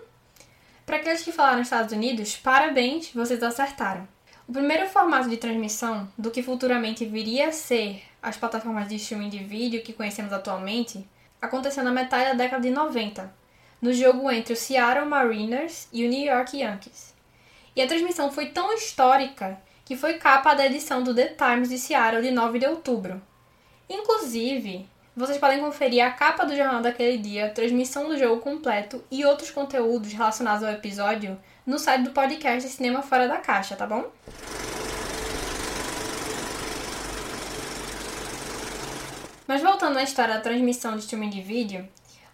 Para 0.84 0.96
aqueles 0.96 1.22
que 1.22 1.30
falaram 1.30 1.62
Estados 1.62 1.92
Unidos, 1.92 2.36
parabéns, 2.36 3.12
vocês 3.14 3.40
acertaram. 3.44 4.08
O 4.48 4.52
primeiro 4.52 4.88
formato 4.88 5.28
de 5.28 5.36
transmissão 5.36 6.08
do 6.18 6.32
que 6.32 6.42
futuramente 6.42 7.04
viria 7.04 7.48
a 7.48 7.52
ser 7.52 8.02
as 8.20 8.36
plataformas 8.36 8.88
de 8.88 8.96
streaming 8.96 9.28
de 9.28 9.38
vídeo 9.38 9.82
que 9.82 9.92
conhecemos 9.92 10.32
atualmente 10.32 11.06
aconteceu 11.40 11.84
na 11.84 11.92
metade 11.92 12.30
da 12.30 12.34
década 12.34 12.62
de 12.62 12.70
90, 12.70 13.32
no 13.80 13.92
jogo 13.92 14.30
entre 14.30 14.52
o 14.52 14.56
Seattle 14.56 15.06
Mariners 15.06 15.88
e 15.92 16.04
o 16.04 16.08
New 16.08 16.24
York 16.24 16.56
Yankees. 16.56 17.14
E 17.74 17.80
a 17.80 17.86
transmissão 17.86 18.30
foi 18.30 18.46
tão 18.46 18.72
histórica 18.74 19.58
que 19.84 19.96
foi 19.96 20.14
capa 20.14 20.54
da 20.54 20.66
edição 20.66 21.02
do 21.02 21.14
The 21.14 21.28
Times 21.28 21.68
de 21.68 21.78
Seattle 21.78 22.22
de 22.22 22.30
9 22.30 22.58
de 22.58 22.66
outubro. 22.66 23.20
Inclusive, 23.88 24.88
vocês 25.16 25.38
podem 25.38 25.60
conferir 25.60 26.04
a 26.04 26.10
capa 26.10 26.44
do 26.44 26.56
jornal 26.56 26.80
daquele 26.80 27.18
dia, 27.18 27.50
transmissão 27.50 28.08
do 28.08 28.16
jogo 28.16 28.40
completo 28.40 29.02
e 29.10 29.24
outros 29.24 29.50
conteúdos 29.50 30.12
relacionados 30.12 30.62
ao 30.62 30.72
episódio 30.72 31.38
no 31.66 31.78
site 31.78 32.04
do 32.04 32.10
podcast 32.10 32.68
Cinema 32.68 33.02
Fora 33.02 33.26
da 33.26 33.38
Caixa, 33.38 33.76
tá 33.76 33.86
bom? 33.86 34.10
Mas 39.46 39.60
voltando 39.60 39.98
à 39.98 40.02
história 40.04 40.34
da 40.34 40.40
transmissão 40.40 40.94
de 40.94 41.00
streaming 41.00 41.30
de 41.30 41.42
vídeo, 41.42 41.88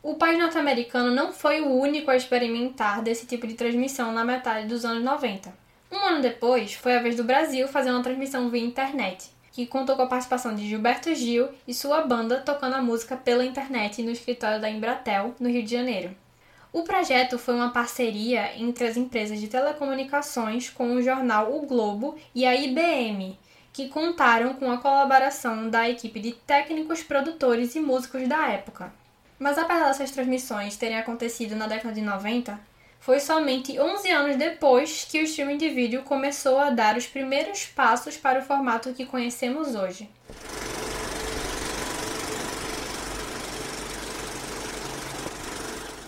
o 0.09 0.15
país 0.15 0.39
norte-americano 0.39 1.13
não 1.13 1.33
foi 1.33 1.61
o 1.61 1.69
único 1.69 2.13
a 2.13 2.17
experimentar 2.17 3.03
desse 3.03 3.27
tipo 3.27 3.45
de 3.45 3.55
transmissão 3.55 4.13
na 4.13 4.25
metade 4.25 4.69
dos 4.69 4.85
anos 4.85 5.03
90. 5.03 5.53
Um 5.91 5.97
ano 5.97 6.23
depois, 6.23 6.75
foi 6.75 6.95
a 6.95 7.03
vez 7.03 7.17
do 7.17 7.25
Brasil 7.25 7.67
fazer 7.67 7.91
uma 7.91 8.05
transmissão 8.05 8.49
via 8.49 8.63
internet, 8.63 9.29
que 9.51 9.67
contou 9.67 9.97
com 9.97 10.03
a 10.03 10.07
participação 10.07 10.55
de 10.55 10.65
Gilberto 10.69 11.13
Gil 11.13 11.49
e 11.67 11.75
sua 11.75 12.03
banda 12.03 12.39
tocando 12.39 12.75
a 12.75 12.83
música 12.83 13.17
pela 13.17 13.45
internet 13.45 14.01
no 14.01 14.13
escritório 14.13 14.61
da 14.61 14.71
Embratel, 14.71 15.35
no 15.41 15.49
Rio 15.49 15.65
de 15.65 15.73
Janeiro. 15.73 16.15
O 16.73 16.85
projeto 16.85 17.37
foi 17.37 17.57
uma 17.57 17.71
parceria 17.73 18.57
entre 18.57 18.87
as 18.87 18.97
empresas 18.97 19.41
de 19.41 19.49
telecomunicações 19.49 20.71
com 20.71 20.95
o 20.95 21.03
jornal 21.03 21.53
O 21.53 21.67
Globo 21.67 22.17
e 22.33 22.47
a 22.47 22.55
IBM, 22.55 23.37
que 23.73 23.89
contaram 23.89 24.55
com 24.55 24.71
a 24.71 24.79
colaboração 24.79 25.69
da 25.69 25.91
equipe 25.91 26.21
de 26.21 26.31
técnicos, 26.31 27.03
produtores 27.03 27.75
e 27.75 27.81
músicos 27.81 28.29
da 28.29 28.47
época. 28.47 28.93
Mas 29.39 29.59
apesar 29.59 29.89
dessas 29.89 30.11
transmissões 30.11 30.77
terem 30.77 30.97
acontecido 30.97 31.55
na 31.55 31.67
década 31.67 31.95
de 31.95 32.01
90, 32.01 32.59
foi 32.99 33.21
somente 33.21 33.79
11 33.79 34.11
anos 34.11 34.37
depois 34.37 35.05
que 35.05 35.21
o 35.21 35.25
streaming 35.25 35.59
de 35.59 35.69
vídeo 35.69 36.03
começou 36.03 36.59
a 36.59 36.71
dar 36.71 36.97
os 36.97 37.07
primeiros 37.07 37.67
passos 37.67 38.17
para 38.17 38.41
o 38.41 38.43
formato 38.43 38.95
que 38.95 39.05
conhecemos 39.05 39.75
hoje. 39.75 40.09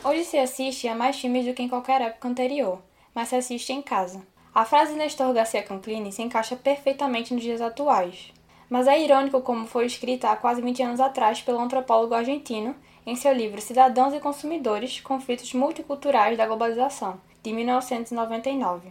Hoje 0.03 0.25
se 0.25 0.39
assiste 0.39 0.89
a 0.89 0.95
mais 0.95 1.21
filmes 1.21 1.45
do 1.45 1.53
que 1.53 1.63
em 1.63 1.69
qualquer 1.69 2.01
época 2.01 2.29
anterior, 2.29 2.81
mas 3.15 3.29
se 3.29 3.37
assiste 3.37 3.75
em 3.75 3.83
casa. 3.83 4.23
A 4.55 4.65
frase 4.65 4.93
de 4.93 4.99
Nestor 4.99 5.35
Garcia 5.35 5.63
Canclini 5.63 6.11
se 6.11 6.23
encaixa 6.23 6.57
perfeitamente 6.57 7.35
nos 7.35 7.43
dias 7.43 7.61
atuais. 7.61 8.33
Mas 8.71 8.87
é 8.87 8.99
irônico 8.99 9.43
como 9.43 9.67
foi 9.67 9.85
escrita 9.85 10.31
há 10.31 10.37
quase 10.37 10.63
20 10.63 10.83
anos 10.83 11.01
atrás 11.01 11.43
pelo 11.43 11.61
antropólogo 11.61 12.15
argentino 12.15 12.75
em 13.09 13.17
seu 13.17 13.33
livro 13.33 13.59
Cidadãos 13.59 14.13
e 14.13 14.21
Consumidores: 14.21 15.01
Conflitos 15.01 15.55
Multiculturais 15.55 16.37
da 16.37 16.47
Globalização, 16.47 17.19
de 17.43 17.55
1999. 17.55 18.91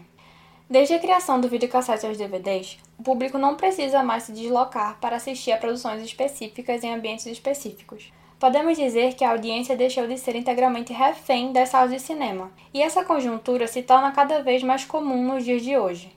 Desde 0.68 0.96
a 0.96 1.00
criação 1.00 1.40
do 1.40 1.48
videocassete 1.48 2.08
aos 2.08 2.18
DVDs, 2.18 2.80
o 2.98 3.04
público 3.04 3.38
não 3.38 3.56
precisa 3.56 4.02
mais 4.02 4.24
se 4.24 4.32
deslocar 4.32 4.98
para 5.00 5.18
assistir 5.18 5.52
a 5.52 5.58
produções 5.58 6.02
específicas 6.02 6.84
em 6.84 6.92
ambientes 6.92 7.28
específicos. 7.28 8.12
Podemos 8.40 8.76
dizer 8.76 9.14
que 9.14 9.24
a 9.24 9.30
audiência 9.30 9.78
deixou 9.78 10.08
de 10.08 10.18
ser 10.18 10.36
integralmente 10.36 10.92
refém 10.92 11.54
das 11.54 11.70
salas 11.70 11.92
de 11.92 12.00
cinema, 12.00 12.52
e 12.74 12.82
essa 12.82 13.06
conjuntura 13.06 13.68
se 13.68 13.84
torna 13.84 14.12
cada 14.12 14.42
vez 14.42 14.64
mais 14.64 14.84
comum 14.84 15.24
nos 15.24 15.46
dias 15.46 15.62
de 15.62 15.78
hoje. 15.78 16.12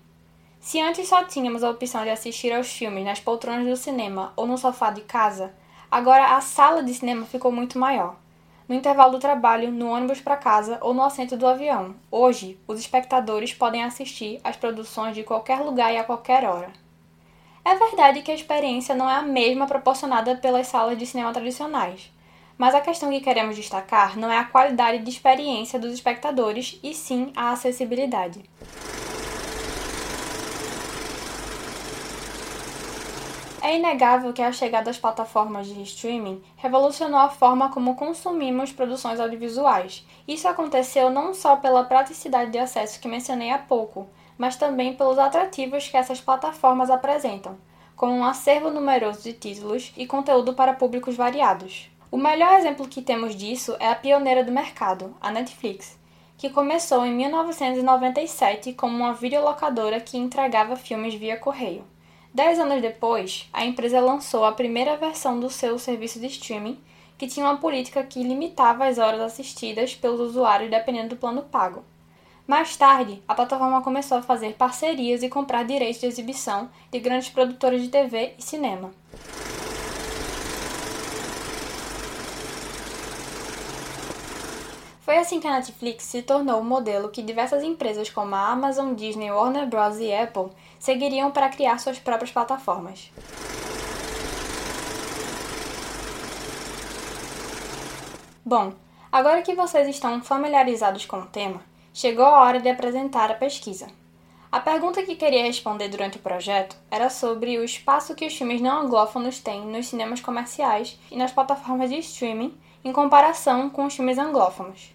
Se 0.59 0.81
antes 0.81 1.07
só 1.07 1.25
tínhamos 1.25 1.63
a 1.63 1.69
opção 1.69 2.03
de 2.03 2.11
assistir 2.11 2.51
aos 2.51 2.73
filmes 2.73 3.05
nas 3.05 3.21
poltronas 3.21 3.67
do 3.67 3.77
cinema 3.77 4.33
ou 4.37 4.47
no 4.47 4.57
sofá 4.57 4.91
de 4.91 5.03
casa, 5.03 5.53
agora 5.91 6.37
a 6.37 6.41
sala 6.41 6.83
de 6.83 6.95
cinema 6.95 7.27
ficou 7.27 7.51
muito 7.51 7.79
maior. 7.79 8.17
No 8.69 8.75
intervalo 8.75 9.13
do 9.13 9.19
trabalho, 9.19 9.73
no 9.73 9.91
ônibus 9.91 10.21
para 10.21 10.37
casa 10.37 10.79
ou 10.81 10.95
no 10.95 11.03
assento 11.03 11.37
do 11.37 11.47
avião. 11.47 11.97
Hoje, 12.11 12.57
os 12.69 12.79
espectadores 12.79 13.53
podem 13.53 13.83
assistir 13.83 14.41
às 14.45 14.57
produções 14.57 15.15
de 15.15 15.25
qualquer 15.25 15.59
lugar 15.61 15.93
e 15.93 15.97
a 15.97 16.05
qualquer 16.05 16.45
hora. 16.45 16.71
É 17.65 17.75
verdade 17.75 18.23
que 18.23 18.31
a 18.31 18.35
experiência 18.35 18.95
não 18.95 19.11
é 19.11 19.15
a 19.15 19.23
mesma 19.23 19.67
proporcionada 19.67 20.37
pelas 20.37 20.69
salas 20.69 20.97
de 20.97 21.05
cinema 21.05 21.33
tradicionais, 21.33 22.11
mas 22.57 22.75
a 22.75 22.81
questão 22.81 23.11
que 23.11 23.21
queremos 23.21 23.57
destacar 23.57 24.17
não 24.19 24.31
é 24.31 24.39
a 24.39 24.45
qualidade 24.45 25.03
de 25.03 25.11
experiência 25.11 25.79
dos 25.79 25.93
espectadores, 25.93 26.79
e 26.83 26.95
sim 26.95 27.33
a 27.35 27.53
acessibilidade. 27.53 28.43
É 33.63 33.77
inegável 33.77 34.33
que 34.33 34.41
a 34.41 34.51
chegada 34.51 34.87
das 34.87 34.97
plataformas 34.97 35.67
de 35.67 35.83
streaming 35.83 36.43
revolucionou 36.57 37.21
a 37.21 37.29
forma 37.29 37.69
como 37.69 37.95
consumimos 37.95 38.73
produções 38.73 39.21
audiovisuais. 39.21 40.07
Isso 40.27 40.49
aconteceu 40.49 41.11
não 41.11 41.35
só 41.35 41.57
pela 41.57 41.85
praticidade 41.85 42.51
de 42.51 42.59
acesso 42.59 42.99
que 42.99 43.07
mencionei 43.07 43.51
há 43.51 43.59
pouco, 43.59 44.09
mas 44.39 44.57
também 44.57 44.95
pelos 44.95 45.19
atrativos 45.19 45.87
que 45.87 45.97
essas 45.99 46.23
plataformas 46.23 46.89
apresentam, 46.89 47.59
como 47.95 48.15
um 48.15 48.25
acervo 48.25 48.71
numeroso 48.71 49.23
de 49.23 49.35
títulos 49.35 49.93
e 49.95 50.07
conteúdo 50.07 50.55
para 50.55 50.73
públicos 50.73 51.15
variados. 51.15 51.91
O 52.11 52.17
melhor 52.17 52.55
exemplo 52.55 52.89
que 52.89 53.03
temos 53.03 53.37
disso 53.37 53.77
é 53.79 53.89
a 53.89 53.95
pioneira 53.95 54.43
do 54.43 54.51
mercado, 54.51 55.15
a 55.21 55.31
Netflix, 55.31 55.99
que 56.39 56.49
começou 56.49 57.05
em 57.05 57.13
1997 57.13 58.73
como 58.73 58.97
uma 58.97 59.13
videolocadora 59.13 60.01
que 60.01 60.17
entregava 60.17 60.77
filmes 60.77 61.13
via 61.13 61.37
correio. 61.37 61.85
Dez 62.33 62.61
anos 62.61 62.81
depois, 62.81 63.49
a 63.53 63.65
empresa 63.67 64.01
lançou 64.01 64.45
a 64.45 64.53
primeira 64.53 64.97
versão 64.97 65.41
do 65.41 65.51
seu 65.51 65.77
serviço 65.81 66.21
de 66.21 66.29
streaming, 66.29 66.79
que 67.19 67.27
tinha 67.27 67.45
uma 67.45 67.57
política 67.57 68.05
que 68.05 68.23
limitava 68.23 68.87
as 68.87 68.99
horas 68.99 69.21
assistidas 69.21 69.97
pelos 69.97 70.21
usuários 70.21 70.71
dependendo 70.71 71.09
do 71.09 71.17
plano 71.17 71.43
pago. 71.43 71.85
Mais 72.47 72.77
tarde, 72.77 73.21
a 73.27 73.35
plataforma 73.35 73.83
começou 73.83 74.19
a 74.19 74.23
fazer 74.23 74.55
parcerias 74.55 75.25
e 75.25 75.29
comprar 75.29 75.65
direitos 75.65 76.01
de 76.01 76.07
exibição 76.07 76.71
de 76.93 77.01
grandes 77.01 77.29
produtoras 77.29 77.83
de 77.83 77.89
TV 77.89 78.35
e 78.39 78.43
cinema. 78.43 78.93
Foi 85.01 85.19
assim 85.19 85.41
que 85.41 85.49
a 85.49 85.51
Netflix 85.51 86.05
se 86.05 86.23
tornou 86.23 86.61
o 86.61 86.65
modelo 86.65 87.09
que 87.09 87.21
diversas 87.21 87.65
empresas 87.65 88.09
como 88.09 88.33
a 88.33 88.47
Amazon, 88.53 88.95
Disney, 88.95 89.33
Warner 89.33 89.67
Bros. 89.67 89.99
e 89.99 90.15
Apple 90.15 90.51
seguiriam 90.81 91.31
para 91.31 91.51
criar 91.51 91.79
suas 91.79 92.01
próprias 92.01 92.33
plataformas. 92.33 93.13
Bom, 98.45 98.73
agora 99.13 99.43
que 99.43 99.55
vocês 99.55 99.87
estão 99.87 100.21
familiarizados 100.21 101.07
com 101.07 101.19
o 101.19 101.27
tema, 101.27 101.63
chegou 101.95 102.25
a 102.25 102.41
hora 102.43 102.59
de 102.59 102.69
apresentar 102.69 103.31
a 103.31 103.35
pesquisa. 103.35 103.87
A 104.51 104.59
pergunta 104.59 105.05
que 105.05 105.15
queria 105.15 105.45
responder 105.45 105.89
durante 105.89 106.17
o 106.17 106.21
projeto 106.21 106.77
era 106.91 107.09
sobre 107.09 107.57
o 107.59 107.63
espaço 107.63 108.17
que 108.17 108.27
os 108.27 108.37
filmes 108.37 108.61
não 108.61 108.81
anglófonos 108.81 109.39
têm 109.39 109.65
nos 109.65 109.87
cinemas 109.87 110.21
comerciais 110.21 110.99
e 111.09 111.17
nas 111.17 111.31
plataformas 111.31 111.91
de 111.91 111.99
streaming 111.99 112.59
em 112.83 112.93
comparação 112.93 113.71
com 113.71 113.85
os 113.85 113.95
filmes 113.95 114.19
anglófonos. 114.19 114.93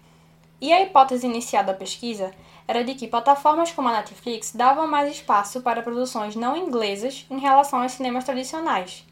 E 0.60 0.72
a 0.72 0.82
hipótese 0.82 1.26
inicial 1.26 1.64
da 1.64 1.74
pesquisa 1.74 2.32
era 2.66 2.82
de 2.82 2.94
que 2.94 3.06
plataformas 3.06 3.70
como 3.72 3.88
a 3.88 3.92
Netflix 3.92 4.52
davam 4.52 4.86
mais 4.86 5.10
espaço 5.10 5.60
para 5.60 5.82
produções 5.82 6.34
não 6.34 6.56
inglesas 6.56 7.26
em 7.30 7.38
relação 7.38 7.82
aos 7.82 7.92
cinemas 7.92 8.24
tradicionais. 8.24 9.04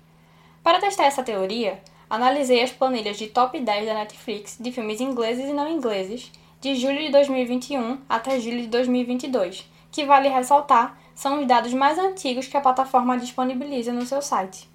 Para 0.62 0.80
testar 0.80 1.04
essa 1.04 1.22
teoria, 1.22 1.82
analisei 2.08 2.62
as 2.62 2.72
planilhas 2.72 3.18
de 3.18 3.26
top 3.26 3.60
10 3.60 3.86
da 3.86 3.94
Netflix 3.94 4.56
de 4.58 4.72
filmes 4.72 5.00
ingleses 5.00 5.48
e 5.48 5.52
não 5.52 5.68
ingleses 5.68 6.32
de 6.60 6.74
julho 6.74 7.00
de 7.00 7.10
2021 7.10 8.00
até 8.08 8.40
julho 8.40 8.62
de 8.62 8.68
2022 8.68 9.74
que 9.94 10.04
vale 10.04 10.28
ressaltar 10.28 10.98
são 11.14 11.40
os 11.40 11.46
dados 11.46 11.72
mais 11.72 11.96
antigos 11.96 12.48
que 12.48 12.56
a 12.56 12.60
plataforma 12.60 13.16
disponibiliza 13.16 13.92
no 13.92 14.04
seu 14.04 14.20
site. 14.20 14.68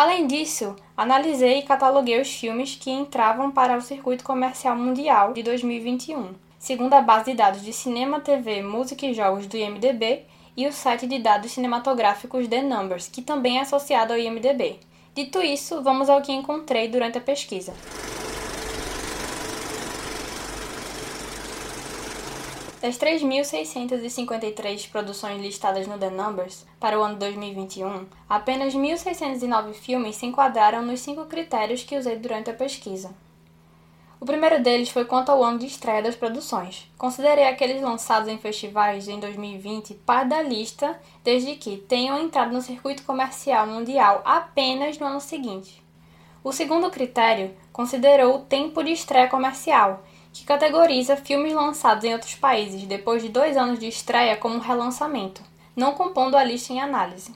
Além 0.00 0.26
disso, 0.26 0.74
analisei 0.96 1.58
e 1.58 1.62
cataloguei 1.62 2.18
os 2.18 2.32
filmes 2.32 2.74
que 2.74 2.90
entravam 2.90 3.50
para 3.50 3.76
o 3.76 3.82
circuito 3.82 4.24
comercial 4.24 4.74
mundial 4.74 5.34
de 5.34 5.42
2021, 5.42 6.30
segundo 6.58 6.94
a 6.94 7.02
base 7.02 7.26
de 7.26 7.36
dados 7.36 7.60
de 7.60 7.70
cinema, 7.70 8.18
TV, 8.18 8.62
música 8.62 9.04
e 9.04 9.12
jogos 9.12 9.46
do 9.46 9.58
IMDb 9.58 10.22
e 10.56 10.66
o 10.66 10.72
site 10.72 11.06
de 11.06 11.18
dados 11.18 11.52
cinematográficos 11.52 12.48
The 12.48 12.62
Numbers, 12.62 13.08
que 13.08 13.20
também 13.20 13.58
é 13.58 13.60
associado 13.60 14.14
ao 14.14 14.18
IMDb. 14.18 14.80
Dito 15.14 15.42
isso, 15.42 15.82
vamos 15.82 16.08
ao 16.08 16.22
que 16.22 16.32
encontrei 16.32 16.88
durante 16.88 17.18
a 17.18 17.20
pesquisa. 17.20 17.74
Das 22.80 22.96
3.653 22.96 24.90
produções 24.90 25.42
listadas 25.42 25.86
no 25.86 25.98
The 25.98 26.08
Numbers 26.08 26.64
para 26.80 26.98
o 26.98 27.02
ano 27.02 27.16
2021, 27.16 28.06
apenas 28.26 28.74
1.609 28.74 29.74
filmes 29.74 30.16
se 30.16 30.24
enquadraram 30.24 30.80
nos 30.80 31.00
cinco 31.00 31.26
critérios 31.26 31.82
que 31.82 31.98
usei 31.98 32.16
durante 32.16 32.48
a 32.48 32.54
pesquisa. 32.54 33.14
O 34.18 34.24
primeiro 34.24 34.62
deles 34.62 34.88
foi 34.88 35.04
quanto 35.04 35.28
ao 35.28 35.44
ano 35.44 35.58
de 35.58 35.66
estreia 35.66 36.02
das 36.02 36.16
produções. 36.16 36.90
Considerei 36.96 37.44
aqueles 37.44 37.82
lançados 37.82 38.30
em 38.30 38.38
festivais 38.38 39.08
em 39.08 39.20
2020 39.20 39.92
parte 39.94 40.28
da 40.28 40.40
lista, 40.40 40.98
desde 41.22 41.56
que 41.56 41.76
tenham 41.76 42.18
entrado 42.18 42.50
no 42.50 42.62
circuito 42.62 43.02
comercial 43.02 43.66
mundial 43.66 44.22
apenas 44.24 44.98
no 44.98 45.06
ano 45.06 45.20
seguinte. 45.20 45.82
O 46.42 46.50
segundo 46.50 46.90
critério 46.90 47.54
considerou 47.70 48.36
o 48.36 48.40
tempo 48.40 48.82
de 48.82 48.92
estreia 48.92 49.28
comercial, 49.28 50.02
que 50.32 50.44
categoriza 50.44 51.16
filmes 51.16 51.52
lançados 51.52 52.04
em 52.04 52.12
outros 52.12 52.34
países 52.34 52.82
depois 52.84 53.22
de 53.22 53.28
dois 53.28 53.56
anos 53.56 53.78
de 53.78 53.88
estreia 53.88 54.36
como 54.36 54.58
relançamento, 54.58 55.42
não 55.74 55.92
compondo 55.92 56.36
a 56.36 56.44
lista 56.44 56.72
em 56.72 56.80
análise. 56.80 57.34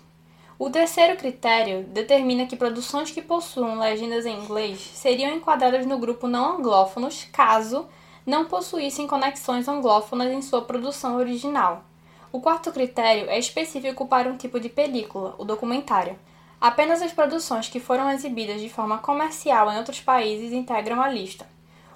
O 0.56 0.70
terceiro 0.70 1.16
critério 1.16 1.84
determina 1.88 2.46
que 2.46 2.56
produções 2.56 3.10
que 3.10 3.20
possuam 3.20 3.78
legendas 3.78 4.24
em 4.24 4.38
inglês 4.38 4.78
seriam 4.94 5.34
enquadradas 5.34 5.84
no 5.84 5.98
grupo 5.98 6.28
não 6.28 6.58
anglófonos 6.58 7.26
caso 7.32 7.86
não 8.24 8.46
possuíssem 8.46 9.06
conexões 9.06 9.68
anglófonas 9.68 10.32
em 10.32 10.40
sua 10.40 10.62
produção 10.62 11.16
original. 11.16 11.84
O 12.32 12.40
quarto 12.40 12.72
critério 12.72 13.28
é 13.28 13.38
específico 13.38 14.06
para 14.06 14.28
um 14.28 14.36
tipo 14.36 14.58
de 14.58 14.68
película, 14.68 15.34
o 15.38 15.44
documentário. 15.44 16.18
Apenas 16.60 17.02
as 17.02 17.12
produções 17.12 17.68
que 17.68 17.78
foram 17.78 18.10
exibidas 18.10 18.60
de 18.60 18.68
forma 18.68 18.98
comercial 18.98 19.70
em 19.70 19.76
outros 19.76 20.00
países 20.00 20.52
integram 20.52 21.02
a 21.02 21.08
lista. 21.08 21.46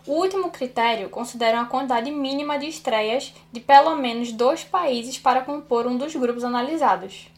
O 0.09 0.13
último 0.15 0.51
critério 0.51 1.11
considera 1.11 1.61
a 1.61 1.67
quantidade 1.67 2.11
mínima 2.11 2.59
de 2.59 2.67
estreias 2.67 3.35
de 3.53 3.61
pelo 3.61 3.95
menos 3.95 4.33
dois 4.33 4.65
países 4.65 5.19
para 5.19 5.43
compor 5.43 5.87
um 5.87 5.99
dos 5.99 6.17
grupos 6.17 6.43
analisados. 6.45 7.31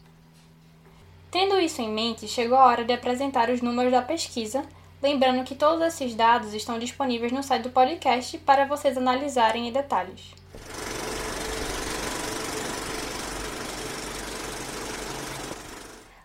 Tendo 1.29 1.59
isso 1.59 1.81
em 1.81 1.91
mente, 1.91 2.29
chegou 2.29 2.57
a 2.57 2.63
hora 2.63 2.85
de 2.85 2.93
apresentar 2.93 3.49
os 3.49 3.61
números 3.61 3.91
da 3.91 4.01
pesquisa, 4.01 4.63
lembrando 5.03 5.43
que 5.43 5.53
todos 5.53 5.85
esses 5.85 6.15
dados 6.15 6.53
estão 6.53 6.79
disponíveis 6.79 7.33
no 7.33 7.43
site 7.43 7.63
do 7.63 7.71
podcast 7.71 8.37
para 8.37 8.63
vocês 8.63 8.97
analisarem 8.97 9.67
em 9.67 9.71
detalhes. 9.73 10.40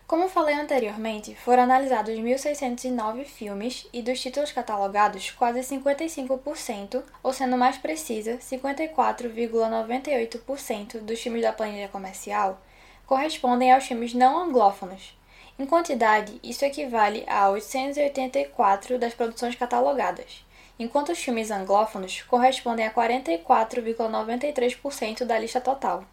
Como 0.07 0.27
falei 0.29 0.55
anteriormente, 0.55 1.35
foram 1.35 1.63
analisados 1.63 2.15
1.609 2.15 3.25
filmes 3.25 3.85
e 3.91 4.01
dos 4.01 4.21
títulos 4.21 4.53
catalogados, 4.53 5.31
quase 5.31 5.59
55%, 5.59 7.03
ou 7.21 7.33
sendo 7.33 7.57
mais 7.57 7.77
precisa, 7.77 8.37
54,98% 8.37 11.01
dos 11.01 11.19
filmes 11.19 11.41
da 11.41 11.51
planilha 11.51 11.89
comercial 11.89 12.61
correspondem 13.05 13.73
aos 13.73 13.85
filmes 13.85 14.13
não 14.13 14.39
anglófonos. 14.39 15.13
Em 15.59 15.65
quantidade, 15.65 16.39
isso 16.41 16.63
equivale 16.63 17.25
a 17.27 17.49
884 17.49 18.97
das 18.97 19.13
produções 19.13 19.55
catalogadas, 19.55 20.45
enquanto 20.79 21.11
os 21.11 21.19
filmes 21.19 21.51
anglófonos 21.51 22.21
correspondem 22.21 22.85
a 22.85 22.93
44,93% 22.93 25.25
da 25.25 25.37
lista 25.37 25.59
total. 25.59 26.05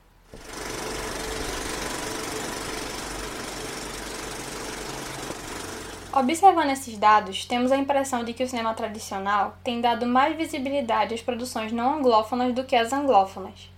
Observando 6.16 6.70
esses 6.70 6.96
dados, 6.96 7.44
temos 7.44 7.72
a 7.72 7.76
impressão 7.76 8.22
de 8.22 8.32
que 8.32 8.44
o 8.44 8.48
cinema 8.48 8.72
tradicional 8.72 9.56
tem 9.64 9.80
dado 9.80 10.06
mais 10.06 10.36
visibilidade 10.36 11.12
às 11.12 11.20
produções 11.20 11.72
não 11.72 11.92
anglófonas 11.92 12.54
do 12.54 12.62
que 12.62 12.76
às 12.76 12.92
anglófonas. 12.92 13.68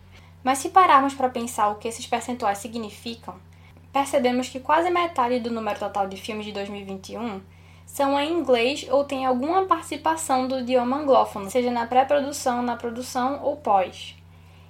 Mas 0.45 0.59
se 0.59 0.69
pararmos 0.69 1.15
para 1.15 1.31
pensar 1.31 1.71
o 1.71 1.77
que 1.77 1.89
esses 1.89 2.07
percentuais 2.07 2.59
significam, 2.59 3.37
percebemos 3.91 4.51
que 4.51 4.61
quase 4.61 4.91
metade 4.91 5.41
do 5.41 5.51
número 5.51 5.79
total 5.79 6.07
de 6.07 6.19
filmes 6.19 6.45
de 6.45 6.53
2021 6.53 7.41
são 7.87 8.21
em 8.21 8.35
inglês 8.35 8.87
ou 8.91 9.03
têm 9.03 9.25
alguma 9.25 9.65
participação 9.65 10.47
do 10.47 10.59
idioma 10.59 10.99
anglófono, 10.99 11.51
seja 11.51 11.71
na 11.71 11.87
pré-produção, 11.87 12.61
na 12.61 12.77
produção 12.77 13.41
ou 13.43 13.57
pós. 13.57 14.15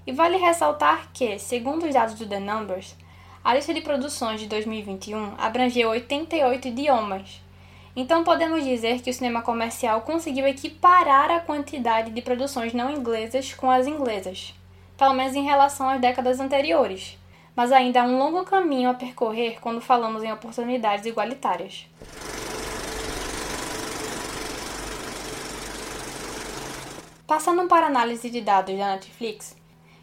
E 0.06 0.12
vale 0.12 0.36
ressaltar 0.36 1.08
que, 1.12 1.36
segundo 1.40 1.84
os 1.84 1.92
dados 1.92 2.14
do 2.14 2.28
The 2.28 2.38
Numbers, 2.38 2.94
a 3.42 3.56
lista 3.56 3.74
de 3.74 3.80
produções 3.80 4.40
de 4.40 4.46
2021 4.46 5.34
abrangeu 5.36 5.90
88 5.90 6.68
idiomas, 6.68 7.44
então 7.96 8.22
podemos 8.22 8.62
dizer 8.62 9.00
que 9.00 9.08
o 9.08 9.14
cinema 9.14 9.40
comercial 9.40 10.02
conseguiu 10.02 10.46
equiparar 10.46 11.30
a 11.30 11.40
quantidade 11.40 12.10
de 12.10 12.20
produções 12.20 12.74
não 12.74 12.90
inglesas 12.90 13.54
com 13.54 13.70
as 13.70 13.86
inglesas, 13.86 14.52
pelo 14.98 15.14
menos 15.14 15.34
em 15.34 15.42
relação 15.42 15.88
às 15.88 15.98
décadas 15.98 16.38
anteriores, 16.38 17.16
mas 17.56 17.72
ainda 17.72 18.02
há 18.02 18.04
um 18.04 18.18
longo 18.18 18.44
caminho 18.44 18.90
a 18.90 18.94
percorrer 18.94 19.58
quando 19.62 19.80
falamos 19.80 20.22
em 20.22 20.30
oportunidades 20.30 21.06
igualitárias. 21.06 21.88
Passando 27.26 27.66
para 27.66 27.86
a 27.86 27.88
análise 27.88 28.28
de 28.28 28.42
dados 28.42 28.76
da 28.76 28.92
Netflix, 28.92 29.56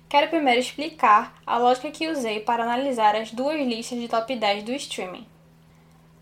quero 0.10 0.30
primeiro 0.30 0.60
explicar 0.60 1.36
a 1.46 1.60
lógica 1.60 1.92
que 1.92 2.10
usei 2.10 2.40
para 2.40 2.64
analisar 2.64 3.16
as 3.16 3.32
duas 3.32 3.56
listas 3.66 4.00
de 4.00 4.08
top 4.08 4.36
10 4.36 4.64
do 4.64 4.74
streaming. 4.74 5.33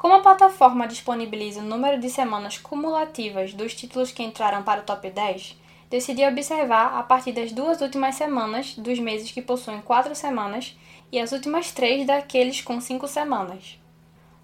Como 0.02 0.16
a 0.16 0.20
plataforma 0.20 0.88
disponibiliza 0.88 1.60
o 1.60 1.64
número 1.64 2.00
de 2.00 2.10
semanas 2.10 2.58
cumulativas 2.58 3.54
dos 3.54 3.76
títulos 3.76 4.12
que 4.12 4.24
entraram 4.24 4.64
para 4.64 4.82
o 4.82 4.84
top 4.84 5.12
10, 5.12 5.56
decidi 5.92 6.26
observar 6.26 6.98
a 6.98 7.04
partir 7.04 7.32
das 7.34 7.52
duas 7.52 7.82
últimas 7.82 8.16
semanas 8.16 8.74
dos 8.76 8.98
meses 8.98 9.32
que 9.32 9.44
possuem 9.44 9.80
quatro 9.80 10.16
semanas 10.16 10.76
e 11.12 11.20
as 11.20 11.32
últimas 11.32 11.72
três 11.72 12.08
daqueles 12.08 12.62
com 12.64 12.82
cinco 12.82 13.08
semanas. 13.08 13.78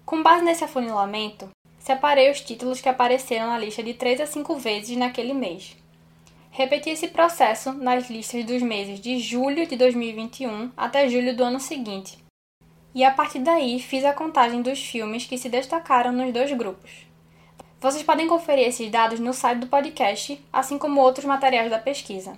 Com 0.06 0.22
base 0.22 0.44
nesse 0.44 0.62
afunilamento, 0.62 1.50
separei 1.80 2.30
os 2.30 2.40
títulos 2.40 2.80
que 2.80 2.88
apareceram 2.88 3.48
na 3.48 3.58
lista 3.58 3.82
de 3.82 3.94
3 3.94 4.20
a 4.20 4.26
5 4.26 4.54
vezes 4.54 4.96
naquele 4.96 5.34
mês. 5.34 5.76
Repeti 6.52 6.90
esse 6.90 7.08
processo 7.08 7.72
nas 7.72 8.08
listas 8.08 8.44
dos 8.44 8.62
meses 8.62 9.00
de 9.00 9.18
julho 9.18 9.66
de 9.66 9.74
2021 9.74 10.70
até 10.76 11.08
julho 11.08 11.34
do 11.34 11.42
ano 11.42 11.58
seguinte, 11.58 12.16
e 12.94 13.04
a 13.04 13.10
partir 13.10 13.40
daí 13.40 13.80
fiz 13.80 14.04
a 14.04 14.12
contagem 14.12 14.62
dos 14.62 14.78
filmes 14.78 15.26
que 15.26 15.38
se 15.38 15.48
destacaram 15.48 16.12
nos 16.12 16.32
dois 16.32 16.52
grupos. 16.52 16.90
Vocês 17.80 18.02
podem 18.02 18.26
conferir 18.26 18.66
esses 18.66 18.90
dados 18.90 19.20
no 19.20 19.32
site 19.32 19.60
do 19.60 19.66
podcast, 19.68 20.40
assim 20.52 20.76
como 20.78 21.00
outros 21.00 21.24
materiais 21.24 21.70
da 21.70 21.78
pesquisa. 21.78 22.36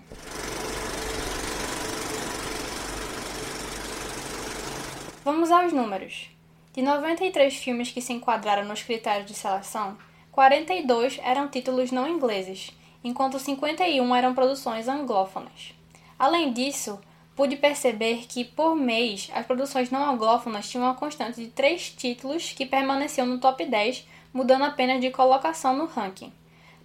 Vamos 5.24 5.50
aos 5.50 5.72
números. 5.72 6.30
De 6.72 6.82
93 6.82 7.56
filmes 7.56 7.90
que 7.90 8.00
se 8.00 8.12
enquadraram 8.12 8.64
nos 8.64 8.82
critérios 8.82 9.26
de 9.26 9.34
seleção, 9.34 9.96
42 10.30 11.18
eram 11.22 11.48
títulos 11.48 11.90
não 11.90 12.08
ingleses 12.08 12.70
enquanto 13.02 13.38
51 13.38 14.14
eram 14.14 14.34
produções 14.34 14.88
anglófonas. 14.88 15.74
Além 16.18 16.52
disso, 16.52 17.00
pude 17.40 17.56
perceber 17.56 18.26
que, 18.28 18.44
por 18.44 18.76
mês, 18.76 19.30
as 19.32 19.46
produções 19.46 19.90
não 19.90 20.04
anglófonas 20.04 20.68
tinham 20.68 20.84
uma 20.84 20.94
constante 20.94 21.40
de 21.40 21.46
três 21.48 21.88
títulos 21.88 22.52
que 22.52 22.66
permaneciam 22.66 23.26
no 23.26 23.38
top 23.38 23.64
10, 23.64 24.06
mudando 24.30 24.66
apenas 24.66 25.00
de 25.00 25.08
colocação 25.08 25.74
no 25.74 25.86
ranking. 25.86 26.30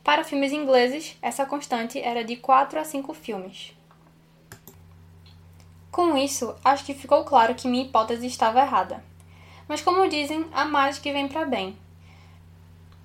Para 0.01 0.23
filmes 0.23 0.53
ingleses, 0.53 1.17
essa 1.21 1.45
constante 1.45 1.99
era 1.99 2.23
de 2.23 2.37
4 2.37 2.79
a 2.79 2.85
5 2.85 3.13
filmes. 3.13 3.73
Com 5.91 6.15
isso, 6.15 6.55
acho 6.63 6.85
que 6.85 6.93
ficou 6.93 7.25
claro 7.25 7.53
que 7.53 7.67
minha 7.67 7.83
hipótese 7.83 8.25
estava 8.25 8.61
errada. 8.61 9.03
Mas, 9.67 9.81
como 9.81 10.07
dizem, 10.07 10.45
há 10.53 10.63
mais 10.63 10.97
que 10.97 11.11
vem 11.11 11.27
para 11.27 11.43
bem. 11.43 11.77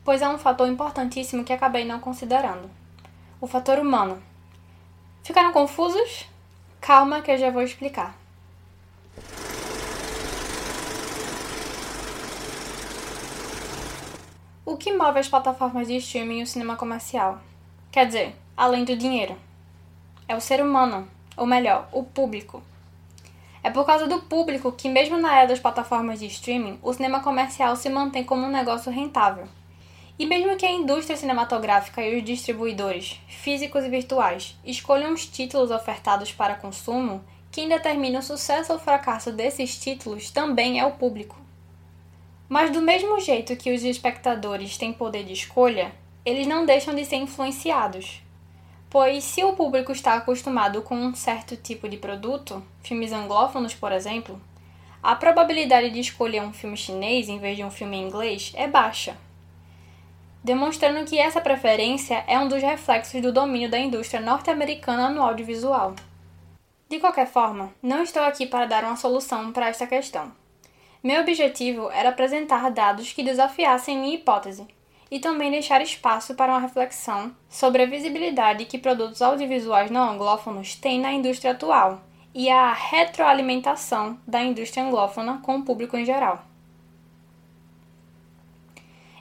Pois 0.05 0.23
há 0.23 0.31
um 0.31 0.39
fator 0.39 0.69
importantíssimo 0.69 1.43
que 1.43 1.53
acabei 1.53 1.85
não 1.85 1.99
considerando: 1.99 2.71
o 3.41 3.49
fator 3.49 3.81
humano. 3.81 4.23
Ficaram 5.25 5.53
confusos? 5.53 6.31
Calma 6.81 7.21
que 7.21 7.31
eu 7.31 7.37
já 7.37 7.51
vou 7.51 7.63
explicar. 7.63 8.17
O 14.65 14.79
que 14.79 14.91
move 14.97 15.19
as 15.19 15.29
plataformas 15.29 15.89
de 15.89 15.97
streaming 15.97 16.41
e 16.41 16.43
o 16.43 16.47
cinema 16.47 16.77
comercial? 16.77 17.39
Quer 17.93 18.07
dizer, 18.07 18.37
além 18.57 18.85
do 18.85 18.97
dinheiro. 18.97 19.37
É 20.27 20.35
o 20.35 20.41
ser 20.41 20.63
humano, 20.63 21.07
ou 21.37 21.45
melhor, 21.45 21.87
o 21.93 22.03
público. 22.03 22.63
É 23.63 23.71
por 23.71 23.85
causa 23.85 24.09
do 24.09 24.23
público 24.23 24.73
que, 24.73 24.89
mesmo 24.89 25.19
na 25.19 25.37
era 25.37 25.49
das 25.49 25.61
plataformas 25.61 26.21
de 26.21 26.27
streaming, 26.27 26.79
o 26.83 26.95
cinema 26.95 27.21
comercial 27.21 27.77
se 27.77 27.91
mantém 27.91 28.25
como 28.25 28.47
um 28.47 28.51
negócio 28.51 28.91
rentável. 28.91 29.47
E 30.21 30.27
mesmo 30.27 30.55
que 30.59 30.67
a 30.67 30.71
indústria 30.71 31.17
cinematográfica 31.17 32.03
e 32.03 32.19
os 32.19 32.23
distribuidores, 32.23 33.19
físicos 33.27 33.87
e 33.87 33.89
virtuais, 33.89 34.55
escolham 34.63 35.15
os 35.15 35.25
títulos 35.25 35.71
ofertados 35.71 36.31
para 36.31 36.57
consumo, 36.57 37.25
quem 37.51 37.67
determina 37.67 38.19
o 38.19 38.23
sucesso 38.23 38.71
ou 38.71 38.79
fracasso 38.79 39.33
desses 39.33 39.81
títulos 39.81 40.31
também 40.31 40.79
é 40.79 40.85
o 40.85 40.93
público. 40.93 41.41
Mas, 42.51 42.71
do 42.71 42.83
mesmo 42.83 43.19
jeito 43.19 43.57
que 43.57 43.73
os 43.73 43.83
espectadores 43.83 44.77
têm 44.77 44.93
poder 44.93 45.25
de 45.25 45.33
escolha, 45.33 45.91
eles 46.23 46.47
não 46.47 46.67
deixam 46.67 46.95
de 46.95 47.07
ser 47.07 47.17
influenciados, 47.17 48.21
Pois, 48.91 49.25
se 49.25 49.43
o 49.43 49.55
público 49.55 49.91
está 49.91 50.17
acostumado 50.17 50.83
com 50.83 50.97
um 50.97 51.15
certo 51.15 51.57
tipo 51.57 51.89
de 51.89 51.97
produto, 51.97 52.63
filmes 52.83 53.13
anglófonos, 53.13 53.73
por 53.73 53.91
exemplo, 53.91 54.39
a 55.03 55.15
probabilidade 55.15 55.89
de 55.91 56.01
escolher 56.01 56.43
um 56.43 56.53
filme 56.53 56.77
chinês 56.77 57.29
em 57.29 57.39
vez 57.39 57.57
de 57.57 57.65
um 57.65 57.71
filme 57.71 57.97
inglês 57.97 58.53
é 58.57 58.67
baixa, 58.67 59.17
demonstrando 60.43 61.05
que 61.05 61.19
essa 61.19 61.41
preferência 61.41 62.25
é 62.27 62.39
um 62.39 62.49
dos 62.49 62.63
reflexos 62.63 63.21
do 63.21 63.33
domínio 63.33 63.71
da 63.71 63.79
indústria 63.79 64.21
norte-americana 64.21 65.11
no 65.11 65.23
audiovisual. 65.23 65.95
De 66.89 66.99
qualquer 66.99 67.27
forma, 67.27 67.73
não 67.83 68.03
estou 68.03 68.23
aqui 68.23 68.47
para 68.47 68.67
dar 68.67 68.85
uma 68.85 68.97
solução 68.97 69.53
para 69.53 69.69
esta 69.69 69.87
questão. 69.87 70.33
Meu 71.03 71.21
objetivo 71.21 71.91
era 71.91 72.09
apresentar 72.09 72.71
dados 72.71 73.13
que 73.13 73.23
desafiassem 73.23 73.99
minha 73.99 74.17
hipótese 74.17 74.67
e 75.11 75.19
também 75.19 75.51
deixar 75.51 75.81
espaço 75.83 76.35
para 76.35 76.53
uma 76.53 76.61
reflexão 76.61 77.35
sobre 77.49 77.83
a 77.83 77.87
visibilidade 77.87 78.65
que 78.65 78.79
produtos 78.79 79.23
audiovisuais 79.23 79.91
não 79.91 80.11
anglófonos 80.11 80.75
têm 80.75 81.01
na 81.01 81.13
indústria 81.13 81.53
atual 81.53 82.03
e 82.35 82.49
a 82.49 82.73
retroalimentação 82.73 84.19
da 84.27 84.43
indústria 84.43 84.85
anglófona 84.85 85.41
com 85.43 85.57
o 85.57 85.63
público 85.63 85.97
em 85.97 86.05
geral. 86.05 86.45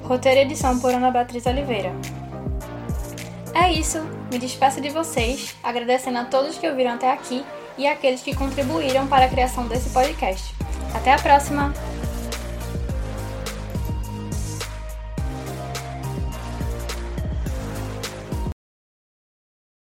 Roteiro 0.04 0.40
e 0.40 0.44
edição 0.44 0.80
por 0.80 0.92
Ana 0.92 1.12
Beatriz 1.12 1.46
Oliveira. 1.46 1.94
É 3.54 3.72
isso, 3.72 4.00
me 4.32 4.40
despeço 4.40 4.80
de 4.80 4.90
vocês, 4.90 5.56
agradecendo 5.62 6.20
a 6.20 6.26
todos 6.26 6.58
que 6.58 6.68
ouviram 6.68 6.92
até 6.92 7.12
aqui 7.12 7.44
e 7.78 7.88
àqueles 7.88 8.22
que 8.22 8.36
contribuíram 8.36 9.08
para 9.08 9.26
a 9.26 9.30
criação 9.30 9.68
desse 9.68 9.90
podcast. 9.90 10.54
Até 10.94 11.14
a 11.14 11.20
próxima! 11.20 11.74